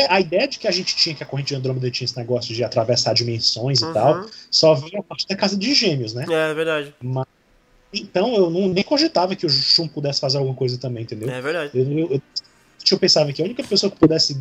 [0.09, 2.53] A ideia de que a gente tinha que a corrente de Andrômeda tinha esse negócio
[2.53, 3.91] de atravessar dimensões Uhum.
[3.91, 6.25] e tal, só veio a partir da casa de gêmeos, né?
[6.29, 6.95] É, é verdade.
[7.01, 7.25] Mas-
[7.93, 11.29] então eu não, nem cogitava que o Shun pudesse fazer alguma coisa também, entendeu?
[11.29, 11.71] É verdade.
[11.73, 12.21] Eu, eu, eu,
[12.91, 14.37] eu pensava que a única pessoa que pudesse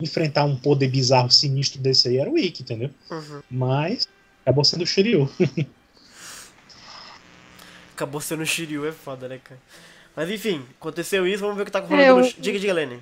[0.00, 2.90] enfrentar um poder bizarro, sinistro desse aí era o Ikki, entendeu?
[3.10, 3.42] Uhum.
[3.50, 4.06] Mas
[4.42, 5.28] acabou sendo o Shiryu.
[7.98, 9.58] Acabou sendo o Shiryu, é foda, né, cara?
[10.14, 12.20] Mas enfim, aconteceu isso, vamos ver o que tá rolando É, no.
[12.20, 13.00] o- Diga, diga, Lenny.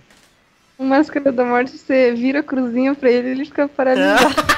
[0.79, 4.35] O Máscara da Morte, você vira a cruzinha pra ele ele fica paralisado.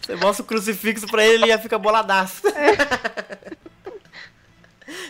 [0.00, 2.42] Você mostra o crucifixo pra ele e ele ia ficar boladaço.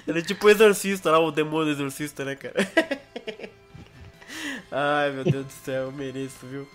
[0.06, 2.54] Ele é tipo o exorcista lá, o demônio exorcista, né, cara?
[4.72, 6.66] Ai, meu Deus do céu, eu mereço, viu?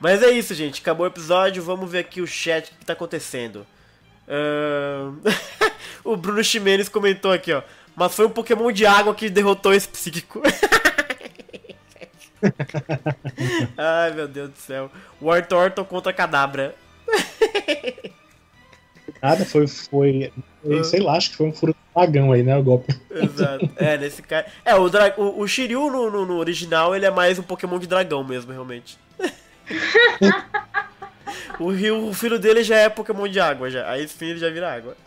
[0.00, 0.80] Mas é isso, gente.
[0.80, 1.62] Acabou o episódio.
[1.62, 3.64] Vamos ver aqui o chat, o que tá acontecendo.
[4.28, 5.18] Ahn,
[6.04, 7.62] o Bruno Ximenes comentou aqui, ó.
[7.94, 10.42] Mas foi um Pokémon de água que derrotou esse psíquico.
[13.76, 14.90] Ai, meu Deus do céu.
[15.22, 16.74] War Turtle contra Cadabra.
[19.22, 22.56] Nada, foi, foi, foi, sei lá, acho que foi um furo do dragão aí, né,
[22.56, 22.94] o golpe.
[23.10, 23.70] Exato.
[23.76, 24.46] É, nesse cara.
[24.64, 25.14] É, o, dra...
[25.16, 28.52] o, o Shiryu no, no, no original ele é mais um Pokémon de dragão mesmo,
[28.52, 28.98] realmente.
[31.58, 33.88] O, Ryu, o filho dele já é Pokémon de água, já.
[33.90, 34.96] Aí sim ele já vira água.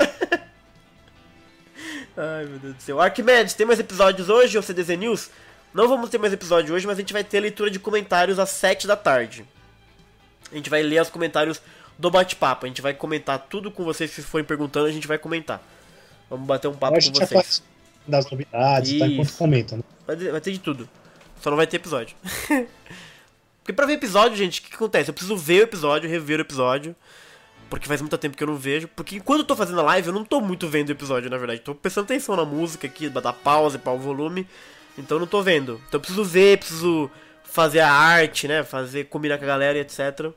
[2.17, 2.99] Ai, meu Deus do céu.
[2.99, 5.29] Arquimedes, tem mais episódios hoje ou CDZ News?
[5.73, 8.49] Não vamos ter mais episódio hoje, mas a gente vai ter leitura de comentários às
[8.49, 9.45] 7 da tarde.
[10.51, 11.61] A gente vai ler os comentários
[11.97, 12.65] do bate-papo.
[12.65, 15.61] A gente vai comentar tudo com vocês que forem perguntando, a gente vai comentar.
[16.29, 17.29] Vamos bater um papo com vocês.
[17.29, 17.63] faz
[18.07, 19.37] das novidades e tal, enquanto Isso.
[19.37, 19.83] comenta, né?
[20.05, 20.87] Vai ter de tudo.
[21.41, 22.15] Só não vai ter episódio.
[23.67, 25.09] porque pra ver episódio, gente, o que, que acontece?
[25.09, 26.95] Eu preciso ver o episódio, rever o episódio.
[27.69, 28.87] Porque faz muito tempo que eu não vejo.
[28.87, 31.37] Porque enquanto eu tô fazendo a live, eu não tô muito vendo o episódio, na
[31.37, 31.59] verdade.
[31.59, 34.47] Tô prestando atenção na música aqui, dar pausa para o volume.
[34.97, 35.81] Então eu não tô vendo.
[35.85, 37.11] Então eu preciso ver, preciso
[37.43, 38.63] fazer a arte, né?
[38.63, 40.31] Fazer, combinar com a galera e etc.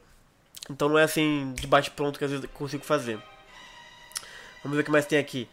[0.69, 3.17] Então não é assim, de bate-pronto que às vezes eu consigo fazer.
[4.65, 5.49] Vamos ver o que mais tem aqui.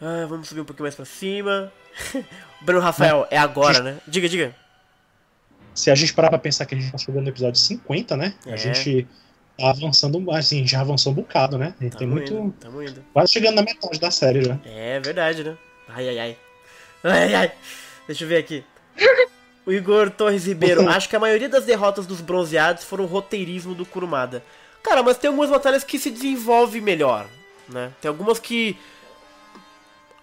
[0.00, 1.72] Ah, vamos subir um pouquinho mais pra cima.
[2.62, 3.98] Bruno Rafael, é agora, né?
[4.06, 4.65] Diga, diga.
[5.76, 8.34] Se a gente parar pra pensar que a gente tá chegando no episódio 50, né?
[8.46, 8.54] É.
[8.54, 9.06] A gente
[9.58, 11.74] tá avançando, assim, já avançou um bocado, né?
[11.78, 12.32] A gente tem Tamo muito.
[12.32, 13.04] indo, tamo indo.
[13.12, 14.58] Quase chegando na metade da série já.
[14.64, 15.56] É verdade, né?
[15.86, 16.36] Ai, ai, ai.
[17.04, 17.52] Ai, ai.
[18.06, 18.64] Deixa eu ver aqui.
[19.66, 20.86] O Igor Torres Ribeiro.
[20.90, 24.42] Acho que a maioria das derrotas dos bronzeados foram roteirismo do Kurumada.
[24.82, 27.26] Cara, mas tem algumas batalhas que se desenvolve melhor,
[27.68, 27.92] né?
[28.00, 28.78] Tem algumas que.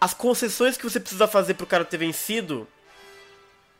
[0.01, 2.67] As concessões que você precisa fazer pro cara ter vencido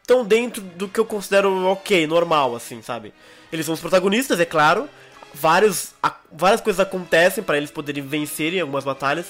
[0.03, 3.13] estão dentro do que eu considero ok, normal, assim, sabe?
[3.51, 4.87] Eles são os protagonistas, é claro.
[5.33, 9.27] Vários, a- várias coisas acontecem pra eles poderem vencer em algumas batalhas.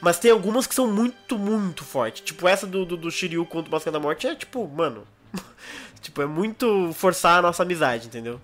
[0.00, 2.22] Mas tem algumas que são muito, muito fortes.
[2.22, 5.06] Tipo, essa do, do, do Shiryu contra o Máscara da Morte é tipo, mano.
[6.02, 8.40] tipo, é muito forçar a nossa amizade, entendeu?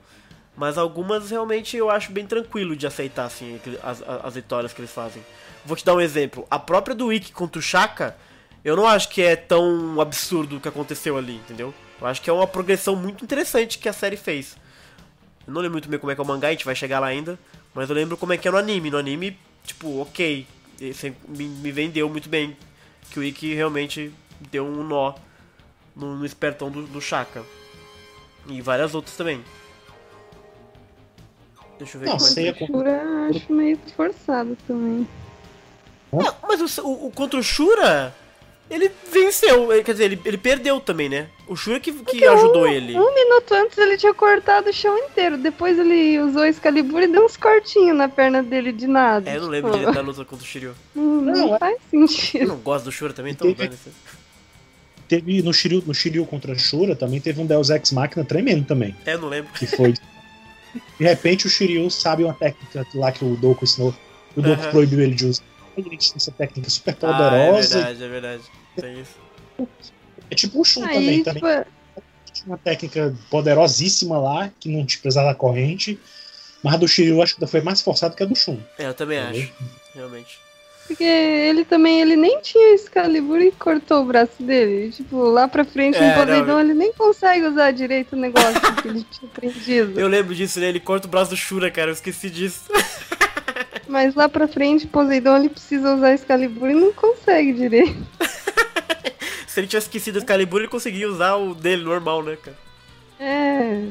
[0.57, 4.81] Mas algumas realmente eu acho bem tranquilo de aceitar, assim, as, as, as vitórias que
[4.81, 5.23] eles fazem.
[5.65, 6.47] Vou te dar um exemplo.
[6.51, 8.17] A própria do Ikki contra o Shaka,
[8.65, 11.75] eu não acho que é tão absurdo o que aconteceu ali, entendeu?
[12.01, 14.57] Eu acho que é uma progressão muito interessante que a série fez.
[15.47, 17.01] Eu não lembro muito bem como é que é o mangá, a gente vai chegar
[17.01, 17.39] lá ainda.
[17.75, 18.91] Mas eu lembro como é que é no anime.
[18.91, 20.47] No anime, tipo, ok.
[20.81, 22.57] Esse me, me vendeu muito bem.
[23.11, 24.13] Que o Ikki realmente
[24.51, 25.15] deu um nó
[25.95, 27.43] no, no espertão do, do Shaka.
[28.47, 29.43] E várias outras também.
[31.79, 35.07] Deixa eu ver Não, sei, é com- Shura acho meio forçado também.
[36.13, 38.15] Não, mas o, o, o contra o Shura,
[38.75, 39.69] ele venceu.
[39.85, 41.29] Quer dizer, ele, ele perdeu também, né?
[41.47, 42.97] O Shura que, que ajudou ele.
[42.99, 45.37] Um minuto antes ele tinha cortado o chão inteiro.
[45.37, 49.29] Depois ele usou Excalibur e deu uns cortinhos na perna dele de nada.
[49.31, 50.75] É, eu não lembro Tipo, da luta contra o Shiryu.
[50.95, 52.49] Não, não Não, é- faz Eu sentido.
[52.49, 53.91] não gosto do Shura também, então Teve- dane-se.
[55.09, 58.65] Teve no Shiryu, no Shiryu contra a Shura também teve um Deus Ex Machina tremendo
[58.65, 58.97] também.
[59.05, 59.53] É, eu não lembro.
[59.53, 59.93] Que foi.
[59.93, 63.95] De repente o Shiryu sabe uma técnica lá que o Doku ensinou.
[64.35, 64.71] O Doku Aham.
[64.71, 65.43] proibiu ele de usar.
[65.77, 67.13] Ele tinha essa técnica super Ah, é
[67.51, 67.75] poderosa.
[67.77, 68.43] verdade, é verdade.
[68.77, 69.17] Tem isso.
[70.31, 71.65] é tipo o Shun Aí, também, tipo, também.
[72.33, 75.99] Tinha uma técnica poderosíssima lá, que não te precisava da corrente.
[76.63, 78.59] Mas a do Shiryu acho que foi mais forçada que a do Shun.
[78.79, 79.43] É, eu também Entendeu?
[79.43, 79.53] acho.
[79.95, 80.39] Realmente.
[80.87, 84.91] porque ele também, ele nem tinha Excalibur e cortou o braço dele.
[84.91, 86.61] Tipo, lá pra frente, É, no Poseidon, não.
[86.61, 90.01] ele nem consegue usar direito o negócio que ele tinha aprendido.
[90.01, 90.69] Eu lembro disso, né?
[90.69, 91.91] Ele corta o braço do Shura, cara.
[91.91, 92.63] Eu esqueci disso.
[93.89, 97.95] Mas lá pra frente, Poseidon, ele precisa usar Excalibur e não consegue direito.
[99.47, 102.57] Se ele tivesse esquecido o Excalibur, ele conseguia usar o dele normal, né, cara?
[103.21, 103.89] É.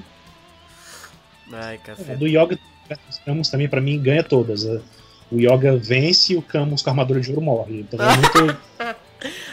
[1.53, 2.15] Ai, cacete.
[2.17, 2.57] do Yoga
[2.87, 4.65] versus Camus também, pra mim, ganha todas.
[4.65, 4.81] A-
[5.31, 7.81] O Yoga vence e o Camus com a armadura de ouro morre.
[7.81, 8.57] Então é muito.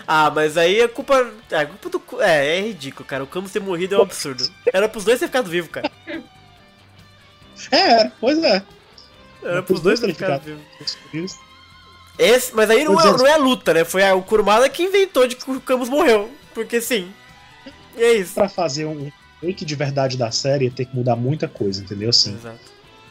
[0.07, 1.31] Ah, mas aí a culpa.
[1.53, 2.23] A culpa do.
[2.23, 3.23] É, é ridículo, cara.
[3.23, 4.43] O Camus ter morrido é um absurdo.
[4.73, 5.93] Era pros dois ter ficado vivo, cara.
[7.71, 8.63] É, pois é.
[9.43, 10.59] Era pros dois ter ficado ficado.
[11.13, 11.39] vivo.
[12.19, 13.85] Esse, mas aí não é, não é a luta, né?
[13.85, 16.31] Foi a, o Kurumada que inventou de que o Camus morreu.
[16.53, 17.13] Porque sim.
[17.97, 18.35] E é isso.
[18.35, 19.11] Pra fazer um
[19.41, 22.11] fake de verdade da série, tem que mudar muita coisa, entendeu?
[22.11, 22.59] Assim, Exato.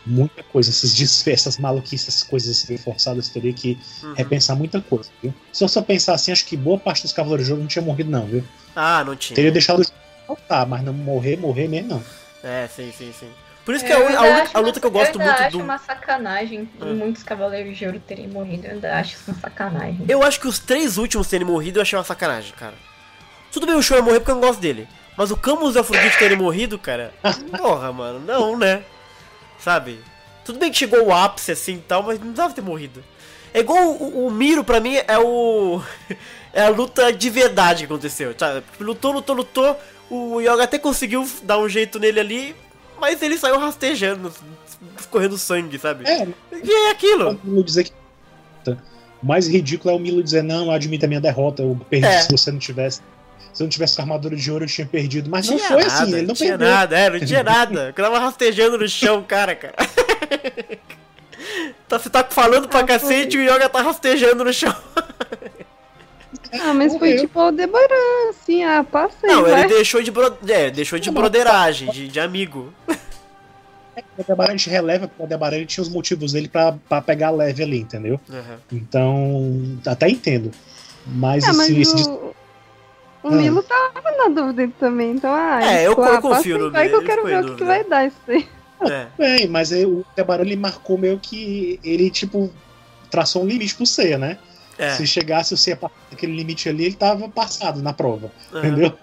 [0.05, 0.70] muita coisa.
[0.70, 4.14] Esses desfechos, essas maluquices, essas coisas assim, forçadas, teria que Uhum.
[4.14, 5.34] repensar muita coisa, viu?
[5.53, 7.84] Se eu só pensar assim, acho que boa parte dos Cavaleiros de Jogo não tinha
[7.84, 8.43] morrido, não, viu?
[8.76, 9.36] Ah, não tinha.
[9.36, 9.82] Teria deixado
[10.28, 12.03] voltar, mas não morrer, morrer mesmo, não.
[12.43, 13.30] É, sim, sim, sim.
[13.68, 15.41] Por isso que Eu a, a luta, acho a luta que eu gosto eu muito
[15.41, 15.61] acho do.
[15.65, 16.86] uma sacanagem Ah.
[16.86, 18.65] muitos Cavaleiros de Ouro terem morrido.
[18.65, 20.05] Eu ainda acho isso uma sacanagem.
[20.07, 22.76] Eu acho que os três últimos terem morrido eu achei uma sacanagem, cara.
[23.51, 24.88] Tudo bem o Show ia morrer porque eu não gosto dele.
[25.18, 27.13] Mas o Camus e o Afrodite terem morrido, cara.
[27.57, 28.84] Porra, mano, não, né?
[29.59, 29.99] Sabe?
[30.45, 33.03] Tudo bem que chegou o ápice assim e tal, mas não dava ter morrido.
[33.53, 35.82] É igual o, o Miro, pra mim, é o.
[36.53, 38.34] É a luta de verdade que aconteceu.
[38.36, 38.63] Sabe?
[38.80, 39.78] Lutou, lutou, lutou.
[40.09, 42.55] O Yoga até conseguiu dar um jeito nele ali,
[43.00, 44.32] mas ele saiu rastejando,
[45.00, 46.06] escorrendo sangue, sabe?
[46.08, 46.28] É,
[46.64, 47.32] E é aquilo.
[47.32, 47.91] o Milo dizer que.
[49.22, 52.22] O mais ridículo é o Milo dizer, não, admita a minha derrota, eu perdi É.
[52.22, 53.02] se você não tivesse.
[53.52, 55.28] Se eu não tivesse com a armadura de ouro, eu tinha perdido.
[55.32, 56.68] Mas não Tinha foi nada, assim, ele não tinha perdeu.
[56.68, 57.88] nada, é, não tinha nada.
[57.88, 59.74] Eu tava rastejando no chão, cara, cara.
[61.88, 64.76] Tá, você tá falando pra Ah, cacete e o Yoga tá rastejando no chão.
[66.61, 69.61] Ah, mas foi tipo o Aldebaran, assim, ah, passa aí, Não, vai.
[69.61, 70.38] ele deixou de, bro...
[70.47, 72.73] é, deixou de broderagem, de, de amigo.
[72.88, 77.30] O Aldebaran a gente releva, porque o Aldebaran tinha os motivos dele pra, pra pegar
[77.32, 78.19] leve ali, entendeu?
[78.30, 78.57] Uhum.
[78.71, 80.51] Então, até entendo.
[81.05, 82.34] Mas, Ah, mas assim, esse dis- o,
[83.23, 83.32] o Ah.
[83.32, 86.91] Milo tava na dúvida também, então, ah, É, eu- eu ah, confio no vai que
[86.91, 88.47] Milo, eu quero ver o que, que vai dar isso aí.
[88.82, 89.07] É.
[89.17, 91.80] Bem, mas aí o Aldebaran ele marcou meio que.
[91.84, 92.51] Ele, tipo,
[93.09, 94.38] traçou um limite pro Ceia, né?
[94.78, 94.91] É.
[94.91, 98.59] Se chegasse o passar aquele limite ali, ele tava passado na prova, Uhum.
[98.59, 98.93] entendeu?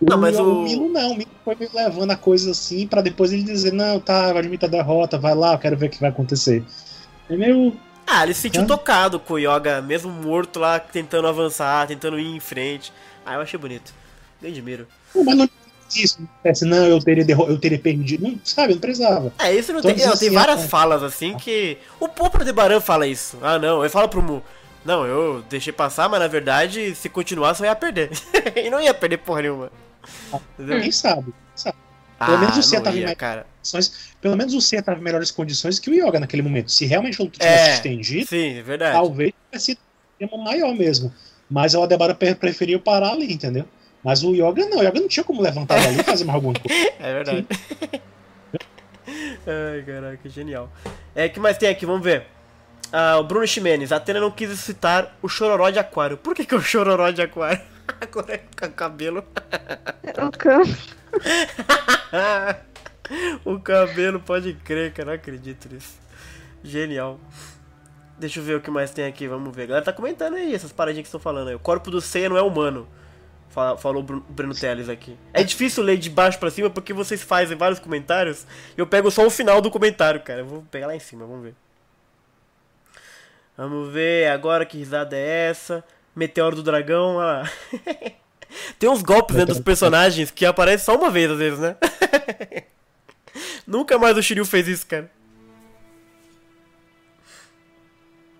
[0.00, 3.32] Não, mas o- Milo não, o Milo foi meio levando a coisa assim pra depois
[3.32, 6.10] ele dizer, não, tá, admita a derrota, vai lá, eu quero ver o que vai
[6.10, 6.64] acontecer.
[7.30, 7.76] É meio.
[8.04, 8.66] Ah, ele se sentiu Hã?
[8.66, 12.92] tocado com o Yoga, mesmo morto lá, tentando avançar, tentando ir em frente.
[13.24, 13.94] Ah, eu achei bonito.
[14.40, 14.88] Nem admiro.
[15.12, 15.48] Pô, Mas não
[15.94, 16.28] isso, não
[16.66, 18.24] não, eu teria, eu teria perdido.
[18.26, 19.32] Não, sabe, não precisava.
[19.38, 20.04] É, isso não Então, tem.
[20.04, 21.78] Não, tem assim, várias é- falas assim que.
[22.00, 23.38] O próprio Debaran fala isso.
[23.40, 24.42] Ah, não, ele fala pro Mu.
[24.84, 28.10] Não, eu deixei passar, mas na verdade, se continuar, só ia perder.
[28.56, 29.70] e não ia perder porra nenhuma.
[30.58, 30.80] Entendeu?
[30.80, 31.32] Quem sabe?
[31.54, 31.76] sabe?
[32.18, 33.46] Pelo Ah, menos o não tava em ia, mais cara.
[33.56, 34.14] condições.
[34.20, 36.70] Pelo menos o tava em melhores condições que o Yoga naquele momento.
[36.70, 38.92] Se realmente a luta tivesse É, estendido, sim, é verdade.
[38.92, 41.12] talvez tivesse sido um tema maior mesmo.
[41.50, 43.66] Mas o Aldebaran pre- preferiu parar ali, entendeu?
[44.02, 46.54] Mas o Yoga não, o Yoga não tinha como levantar dali e fazer mais alguma
[46.58, 46.76] coisa.
[46.98, 47.46] É verdade.
[49.46, 50.70] Ai, caraca, genial.
[51.14, 51.84] É, o que mais tem aqui?
[51.84, 52.26] Vamos ver.
[52.92, 53.90] Ah, o Bruno Ximenes.
[53.92, 56.16] A Atena não quis citar o chororó de aquário.
[56.18, 57.62] Por que, que é o chororó de aquário?
[58.00, 59.24] Agora é com cabelo.
[60.18, 60.76] O campo.
[63.44, 65.06] o cabelo, pode crer, cara.
[65.06, 65.94] Não acredito nisso.
[66.62, 67.18] Genial.
[68.18, 69.64] Deixa eu ver o que mais tem aqui, vamos ver.
[69.64, 71.54] A galera tá comentando aí essas paradinhas que estão falando aí.
[71.54, 72.86] O corpo do Seiya não é humano.
[73.48, 75.16] Fala- Falou o Bru- Breno Teles aqui.
[75.32, 78.46] É difícil ler de baixo pra cima porque vocês fazem vários comentários.
[78.76, 80.40] E eu pego só o final do comentário, cara.
[80.40, 81.54] Eu vou pegar lá em cima, vamos ver.
[83.56, 85.84] Vamos ver agora que risada é essa.
[86.14, 87.50] Meteoro do dragão, olha lá.
[88.78, 91.76] Tem uns golpes dentro dos personagens que aparecem só uma vez às vezes, né?
[93.66, 95.10] Nunca mais o Shiryu fez isso, cara.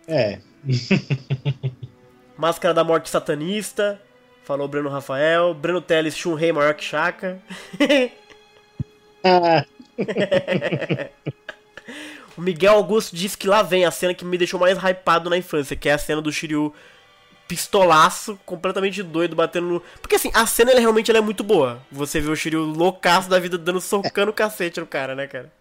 [0.06, 0.38] É.
[2.36, 4.00] Máscara da Morte Satanista.
[4.44, 5.54] Falou Breno Rafael.
[5.54, 7.40] Breno Teles, Shunrei maior que Shaka.
[9.24, 9.64] Ah,
[12.36, 15.36] O Miguel Augusto disse que lá vem a cena que me deixou mais hypado na
[15.36, 16.72] infância, que é a cena do Shiryu
[17.46, 19.80] pistolaço, completamente doido, batendo no...
[20.00, 21.82] Porque assim, a cena ela, realmente ela é muito boa.
[21.92, 25.52] Você vê o Shiryu loucaço da vida dando socando o cacete no cara, né, cara?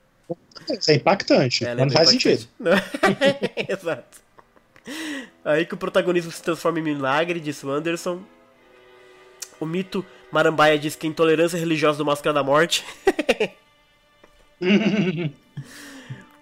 [0.70, 1.66] isso é impactante.
[1.66, 2.40] Ela é não faz impactante.
[2.40, 2.52] sentido.
[2.60, 2.74] Não.
[3.68, 4.22] Exato.
[5.44, 8.22] Aí que o protagonismo se transforma em milagre, disse o Anderson.
[9.60, 12.86] O mito Marambaia diz que a intolerância religiosa do Máscara da Morte.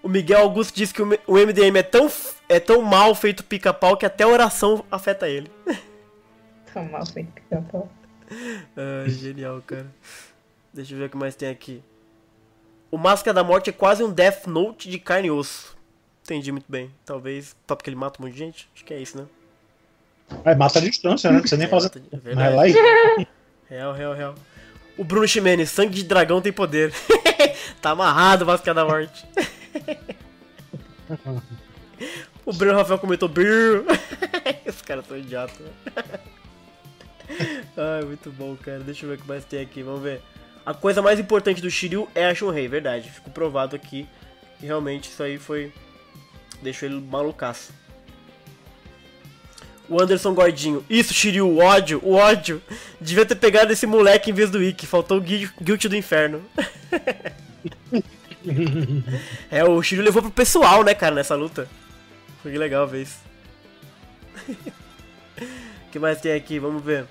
[0.09, 2.11] o Miguel Augusto diz que o o MDM é tão,
[2.49, 5.49] é tão mal feito pica-pau que até a oração afeta ele.
[6.73, 7.89] Tão mal feito pica-pau.
[8.77, 9.87] Ah, genial, cara.
[10.73, 11.81] Deixa eu ver o que mais tem aqui.
[12.91, 15.75] O Máscara da Morte é quase um Death Note de carne e osso.
[16.23, 16.91] Entendi muito bem.
[17.05, 18.69] Talvez só porque ele mata um monte de gente?
[18.75, 19.25] Acho que é isso, né?
[20.43, 21.35] Vai, mata a distância, né?
[21.35, 21.91] Não precisa nem É, fazer.
[22.11, 23.27] mata- é lá e.
[23.69, 24.35] Real, real, real.
[24.97, 26.91] O Bruno Ximenes, sangue de dragão tem poder.
[27.81, 29.25] tá amarrado, Máscara da Morte.
[32.45, 33.83] O Bruno Rafael comentou, Brrr.
[34.65, 35.53] Esse cara são idiota.
[35.61, 36.03] né?
[37.77, 38.79] Ai, muito bom, cara.
[38.79, 39.83] Deixa eu ver o que mais tem aqui.
[39.83, 40.21] Vamos ver.
[40.65, 43.09] A coisa mais importante do Shiryu é a Shunrei, verdade.
[43.11, 44.07] Ficou provado aqui
[44.59, 45.71] que realmente isso aí foi.
[46.61, 47.71] Deixou ele malucaço.
[49.87, 50.85] O Anderson Gordinho.
[50.89, 52.61] Isso, Shiryu, o ódio, o ódio.
[53.01, 54.85] Devia ter pegado esse moleque em vez do Ikki.
[54.85, 56.43] Faltou o Gui- Guilt do Inferno.
[59.51, 61.67] é, o Shiryu levou pro pessoal, né, cara, nessa luta.
[62.41, 63.19] Foi legal ver isso.
[65.87, 66.59] O que mais tem aqui?
[66.59, 67.07] Vamos ver.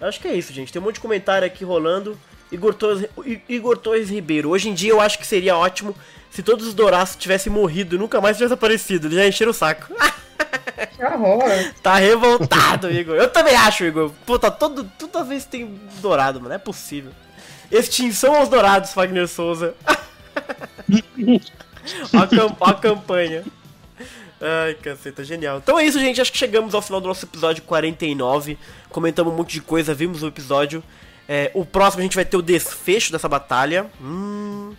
[0.00, 0.72] Acho que é isso, gente.
[0.72, 2.18] Tem um monte de comentário aqui rolando.
[2.50, 3.06] Igor Torres,
[3.46, 4.48] Igor Torres Ribeiro.
[4.48, 5.94] Hoje em dia eu acho que seria ótimo
[6.30, 9.08] se todos os Douraços tivessem morrido e nunca mais tivessem aparecido.
[9.08, 9.92] Eles já encheram o saco.
[10.96, 11.42] Que horror.
[11.82, 13.16] Tá revoltado, Igor.
[13.16, 14.10] Eu também acho, Igor.
[14.24, 16.48] Puta, todo, toda vez tem dourado, mano.
[16.48, 17.12] Não é possível.
[17.70, 19.74] Extinção aos dourados, Fagner Souza.
[22.12, 23.44] A, cam- ó a campanha.
[24.40, 25.58] Ai, caceta, genial.
[25.58, 26.20] Então é isso, gente.
[26.20, 28.56] Acho que chegamos ao final do nosso episódio 49.
[28.90, 30.82] Comentamos um monte de coisa, vimos o episódio.
[31.28, 33.86] É, o próximo a gente vai ter o desfecho dessa batalha.
[34.00, 34.74] Hum,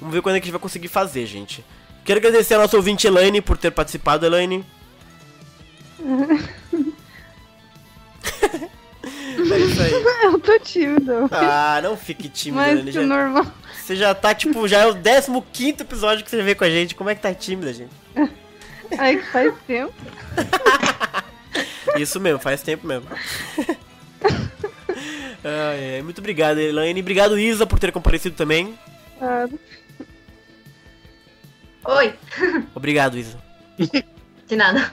[0.00, 1.64] vamos ver quando é que a gente vai conseguir fazer, gente.
[2.04, 4.64] Quero agradecer a nossa ouvinte Elaine por ter participado, Elaine.
[9.36, 9.92] É isso aí.
[10.24, 11.28] Eu tô tímida.
[11.30, 13.46] Ah, não fique tímida, Mas que Já- normal.
[13.74, 14.94] Você já tá, tipo, já é o
[15.42, 16.94] 15 episódio que você vê com a gente.
[16.94, 17.92] Como é que tá tímida, gente?
[18.98, 19.92] Aí que faz tempo.
[21.98, 23.06] Isso mesmo, faz tempo mesmo.
[25.44, 27.00] Ai, ai, muito obrigado, Elaine.
[27.00, 28.78] Obrigado, Isa, por ter comparecido também.
[29.20, 29.46] Ah,
[31.86, 32.14] Oi.
[32.74, 33.38] Obrigado, Isa.
[34.48, 34.90] De nada.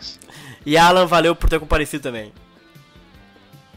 [0.65, 2.33] E Alan, valeu por ter comparecido também.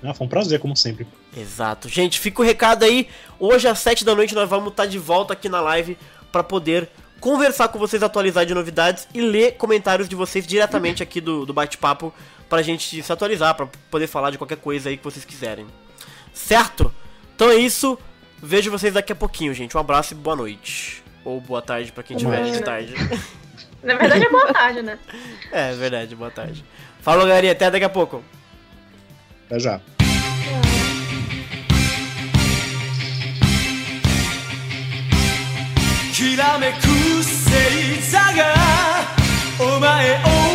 [0.05, 1.07] Ah, foi um prazer, como sempre.
[1.36, 1.88] Exato.
[1.88, 3.09] Gente, fica o recado aí.
[3.39, 5.97] Hoje às 7 da noite nós vamos estar de volta aqui na live
[6.31, 6.90] pra poder
[7.20, 11.55] conversar com vocês, atualizar de novidades e ler comentários de vocês diretamente aqui do, do
[11.55, 12.12] bate-papo
[12.51, 15.66] pra gente se atualizar, pra poder falar de qualquer coisa aí que vocês quiserem.
[16.35, 16.93] Certo?
[17.35, 17.98] Então é isso.
[18.43, 19.74] Vejo vocês daqui a pouquinho, gente.
[19.74, 21.02] Um abraço e boa noite.
[21.24, 22.93] Ou boa tarde pra quem tiver de tarde.
[23.82, 24.98] Na verdade é boa tarde, né?
[25.51, 26.64] É verdade, boa tarde.
[27.01, 27.52] Falou, galerinha.
[27.52, 28.22] Até daqui a pouco.
[29.47, 29.81] Até já.
[36.15, 38.55] きらめく星座が
[39.59, 40.53] お前を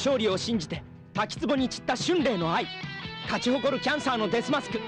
[0.00, 0.82] 勝利を信じて
[1.12, 2.66] 滝壺に散った春麗の愛
[3.24, 4.80] 勝ち誇るキャンサーのデスマスク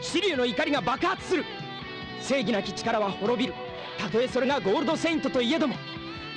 [0.00, 1.44] 飛竜の怒りが爆発する。
[2.20, 3.54] 正義なき力は滅びる。
[3.98, 5.74] たとえそれがゴールドセイントといえども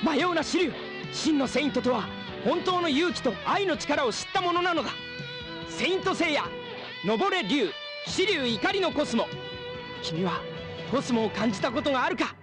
[0.03, 0.73] 迷うな飛竜
[1.13, 2.09] 真のセイントとは
[2.43, 4.89] 本当の勇気と愛の力を知ったものなのだ。
[5.69, 6.45] セイントセイヤ
[7.05, 7.69] 登れ竜
[8.07, 9.27] 飛竜怒りのコスモ。
[10.01, 10.41] 君は
[10.89, 12.35] コスモを感じたことがあるか？